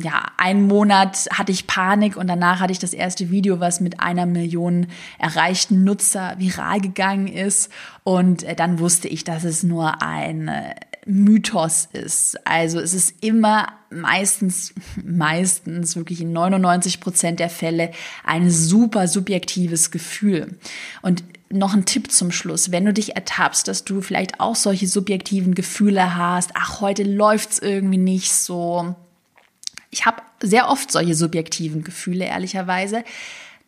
ja 0.00 0.26
einen 0.36 0.66
Monat 0.66 1.28
hatte 1.32 1.52
ich 1.52 1.66
Panik 1.66 2.16
und 2.16 2.28
danach 2.28 2.60
hatte 2.60 2.72
ich 2.72 2.78
das 2.78 2.92
erste 2.92 3.30
Video, 3.30 3.60
was 3.60 3.80
mit 3.80 4.00
einer 4.00 4.26
Million 4.26 4.86
erreichten 5.18 5.84
Nutzer 5.84 6.34
viral 6.38 6.80
gegangen 6.80 7.26
ist. 7.28 7.70
Und 8.04 8.42
äh, 8.42 8.54
dann 8.54 8.78
wusste 8.78 9.08
ich, 9.08 9.24
dass 9.24 9.44
es 9.44 9.62
nur 9.62 10.02
ein 10.02 10.48
äh, 10.48 10.74
Mythos 11.06 11.88
ist. 11.92 12.36
Also 12.46 12.80
es 12.80 12.92
ist 12.92 13.22
immer 13.24 13.68
meistens, 13.90 14.74
meistens 15.04 15.96
wirklich 15.96 16.20
in 16.20 16.32
99 16.32 17.00
Prozent 17.00 17.38
der 17.38 17.48
Fälle 17.48 17.92
ein 18.24 18.50
super 18.50 19.06
subjektives 19.06 19.92
Gefühl. 19.92 20.58
Und 21.02 21.22
noch 21.48 21.74
ein 21.74 21.84
Tipp 21.84 22.10
zum 22.10 22.32
Schluss, 22.32 22.72
wenn 22.72 22.84
du 22.84 22.92
dich 22.92 23.14
ertappst, 23.14 23.68
dass 23.68 23.84
du 23.84 24.00
vielleicht 24.00 24.40
auch 24.40 24.56
solche 24.56 24.88
subjektiven 24.88 25.54
Gefühle 25.54 26.16
hast, 26.16 26.50
ach, 26.54 26.80
heute 26.80 27.04
läuft's 27.04 27.60
irgendwie 27.60 27.98
nicht 27.98 28.32
so. 28.32 28.96
Ich 29.90 30.06
habe 30.06 30.22
sehr 30.42 30.68
oft 30.68 30.90
solche 30.90 31.14
subjektiven 31.14 31.84
Gefühle, 31.84 32.24
ehrlicherweise. 32.24 33.04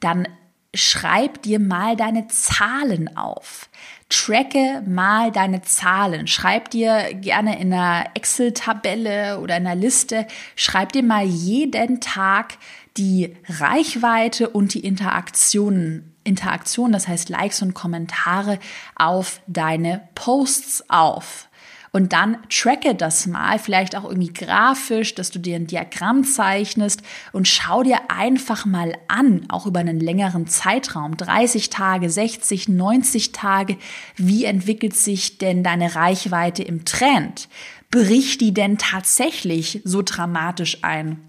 Dann 0.00 0.26
schreib 0.74 1.42
dir 1.42 1.60
mal 1.60 1.96
deine 1.96 2.26
Zahlen 2.26 3.16
auf. 3.16 3.68
Tracke 4.08 4.82
mal 4.86 5.30
deine 5.32 5.62
Zahlen. 5.62 6.26
Schreib 6.26 6.70
dir 6.70 7.14
gerne 7.14 7.60
in 7.60 7.72
einer 7.72 8.06
Excel-Tabelle 8.14 9.38
oder 9.40 9.56
in 9.56 9.66
einer 9.66 9.74
Liste, 9.74 10.26
schreib 10.56 10.92
dir 10.92 11.02
mal 11.02 11.24
jeden 11.24 12.00
Tag 12.00 12.56
die 12.96 13.36
Reichweite 13.48 14.48
und 14.48 14.74
die 14.74 14.80
Interaktionen, 14.80 16.14
Interaktion, 16.24 16.92
das 16.92 17.06
heißt 17.06 17.28
Likes 17.28 17.62
und 17.62 17.74
Kommentare 17.74 18.58
auf 18.96 19.40
deine 19.46 20.08
Posts 20.14 20.88
auf. 20.88 21.47
Und 21.92 22.12
dann 22.12 22.38
tracke 22.50 22.94
das 22.94 23.26
mal, 23.26 23.58
vielleicht 23.58 23.96
auch 23.96 24.04
irgendwie 24.04 24.32
grafisch, 24.32 25.14
dass 25.14 25.30
du 25.30 25.38
dir 25.38 25.56
ein 25.56 25.66
Diagramm 25.66 26.24
zeichnest 26.24 27.02
und 27.32 27.48
schau 27.48 27.82
dir 27.82 28.10
einfach 28.10 28.66
mal 28.66 28.94
an, 29.08 29.46
auch 29.48 29.66
über 29.66 29.80
einen 29.80 30.00
längeren 30.00 30.46
Zeitraum, 30.46 31.16
30 31.16 31.70
Tage, 31.70 32.10
60, 32.10 32.68
90 32.68 33.32
Tage, 33.32 33.76
wie 34.16 34.44
entwickelt 34.44 34.94
sich 34.96 35.38
denn 35.38 35.62
deine 35.62 35.94
Reichweite 35.94 36.62
im 36.62 36.84
Trend? 36.84 37.48
Bricht 37.90 38.40
die 38.40 38.52
denn 38.52 38.76
tatsächlich 38.76 39.80
so 39.84 40.02
dramatisch 40.02 40.78
ein? 40.82 41.27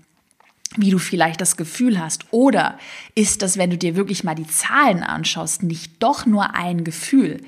Wie 0.78 0.92
du 0.92 1.00
vielleicht 1.00 1.42
das 1.42 1.58
Gefühl 1.58 2.00
hast? 2.00 2.26
Oder 2.32 2.78
ist 3.16 3.42
das, 3.42 3.58
wenn 3.58 3.72
du 3.72 3.78
dir 3.78 3.96
wirklich 3.96 4.24
mal 4.24 4.36
die 4.36 4.48
Zahlen 4.48 5.04
anschaust, 5.04 5.64
nicht 5.64 5.94
doch 6.00 6.26
nur 6.26 6.54
ein 6.54 6.84
Gefühl? 6.84 7.42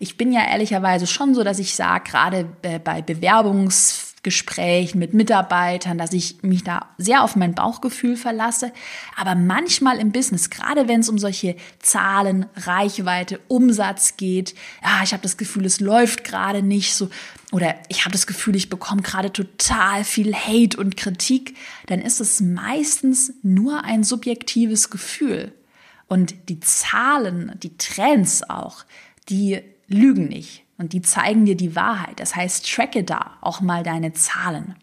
Ich 0.00 0.16
bin 0.16 0.32
ja 0.32 0.44
ehrlicherweise 0.44 1.06
schon 1.06 1.34
so, 1.34 1.44
dass 1.44 1.58
ich 1.58 1.74
sage, 1.74 2.10
gerade 2.10 2.44
bei 2.62 3.00
Bewerbungs 3.00 4.14
Gesprächen 4.24 4.98
mit 4.98 5.14
Mitarbeitern, 5.14 5.98
dass 5.98 6.12
ich 6.12 6.42
mich 6.42 6.64
da 6.64 6.88
sehr 6.98 7.22
auf 7.22 7.36
mein 7.36 7.54
Bauchgefühl 7.54 8.16
verlasse. 8.16 8.72
Aber 9.16 9.36
manchmal 9.36 9.98
im 9.98 10.10
Business, 10.10 10.50
gerade 10.50 10.88
wenn 10.88 11.00
es 11.00 11.08
um 11.08 11.18
solche 11.18 11.54
Zahlen, 11.78 12.46
Reichweite, 12.56 13.38
Umsatz 13.46 14.16
geht, 14.16 14.54
ja, 14.82 15.02
ich 15.04 15.12
habe 15.12 15.22
das 15.22 15.36
Gefühl, 15.36 15.66
es 15.66 15.78
läuft 15.78 16.24
gerade 16.24 16.62
nicht 16.62 16.94
so 16.94 17.10
oder 17.54 17.76
ich 17.86 18.00
habe 18.00 18.10
das 18.10 18.26
Gefühl, 18.26 18.56
ich 18.56 18.68
bekomme 18.68 19.02
gerade 19.02 19.32
total 19.32 20.02
viel 20.02 20.34
Hate 20.34 20.76
und 20.76 20.96
Kritik, 20.96 21.56
dann 21.86 22.00
ist 22.00 22.18
es 22.18 22.40
meistens 22.40 23.32
nur 23.44 23.84
ein 23.84 24.02
subjektives 24.02 24.90
Gefühl. 24.90 25.52
Und 26.08 26.48
die 26.48 26.58
Zahlen, 26.58 27.52
die 27.62 27.78
Trends 27.78 28.42
auch, 28.42 28.84
die 29.28 29.60
lügen 29.86 30.26
nicht. 30.26 30.64
Und 30.78 30.94
die 30.94 31.02
zeigen 31.02 31.44
dir 31.44 31.56
die 31.56 31.76
Wahrheit. 31.76 32.18
Das 32.18 32.34
heißt, 32.34 32.68
tracke 32.68 33.04
da 33.04 33.36
auch 33.40 33.60
mal 33.60 33.84
deine 33.84 34.12
Zahlen. 34.12 34.74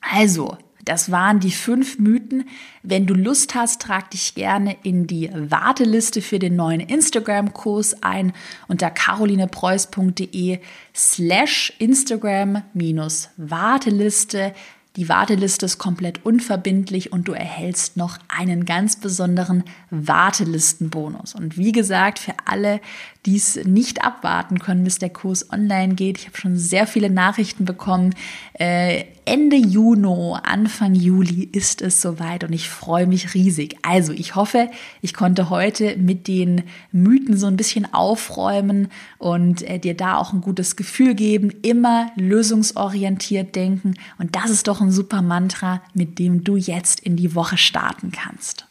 Also, 0.00 0.56
das 0.84 1.10
waren 1.10 1.40
die 1.40 1.52
fünf 1.52 1.98
Mythen. 1.98 2.44
Wenn 2.82 3.06
du 3.06 3.14
Lust 3.14 3.54
hast, 3.54 3.80
trag 3.82 4.10
dich 4.10 4.34
gerne 4.34 4.76
in 4.82 5.06
die 5.06 5.30
Warteliste 5.32 6.20
für 6.20 6.40
den 6.40 6.56
neuen 6.56 6.80
Instagram-Kurs 6.80 8.02
ein 8.02 8.32
unter 8.66 8.90
carolinepreuß.de 8.90 10.58
slash 10.94 11.72
Instagram-Warteliste. 11.78 14.52
Die 14.96 15.08
Warteliste 15.08 15.66
ist 15.66 15.78
komplett 15.78 16.26
unverbindlich 16.26 17.12
und 17.12 17.28
du 17.28 17.32
erhältst 17.32 17.96
noch 17.96 18.18
einen 18.28 18.64
ganz 18.66 18.96
besonderen 18.96 19.64
Wartelistenbonus. 19.90 21.34
Und 21.34 21.56
wie 21.56 21.72
gesagt, 21.72 22.18
für 22.18 22.34
alle, 22.44 22.80
die 23.26 23.36
es 23.36 23.56
nicht 23.64 24.04
abwarten 24.04 24.58
können, 24.58 24.82
bis 24.82 24.98
der 24.98 25.10
Kurs 25.10 25.52
online 25.52 25.94
geht, 25.94 26.18
ich 26.18 26.26
habe 26.26 26.36
schon 26.36 26.56
sehr 26.56 26.88
viele 26.88 27.08
Nachrichten 27.08 27.64
bekommen. 27.64 28.14
Äh, 28.54 29.04
Ende 29.24 29.56
Juni, 29.56 30.36
Anfang 30.42 30.96
Juli 30.96 31.48
ist 31.52 31.80
es 31.80 32.00
soweit 32.00 32.42
und 32.42 32.52
ich 32.52 32.68
freue 32.68 33.06
mich 33.06 33.34
riesig. 33.34 33.76
Also 33.82 34.12
ich 34.12 34.34
hoffe, 34.34 34.68
ich 35.00 35.14
konnte 35.14 35.48
heute 35.48 35.96
mit 35.96 36.26
den 36.26 36.64
Mythen 36.90 37.36
so 37.36 37.46
ein 37.46 37.56
bisschen 37.56 37.94
aufräumen 37.94 38.88
und 39.18 39.62
äh, 39.62 39.78
dir 39.78 39.94
da 39.94 40.16
auch 40.16 40.32
ein 40.32 40.40
gutes 40.40 40.74
Gefühl 40.74 41.14
geben. 41.14 41.50
Immer 41.62 42.10
lösungsorientiert 42.16 43.54
denken 43.54 43.94
und 44.18 44.34
das 44.34 44.50
ist 44.50 44.66
doch 44.66 44.80
ein 44.80 44.90
super 44.90 45.22
Mantra, 45.22 45.80
mit 45.94 46.18
dem 46.18 46.42
du 46.42 46.56
jetzt 46.56 46.98
in 46.98 47.14
die 47.14 47.36
Woche 47.36 47.56
starten 47.56 48.10
kannst. 48.10 48.66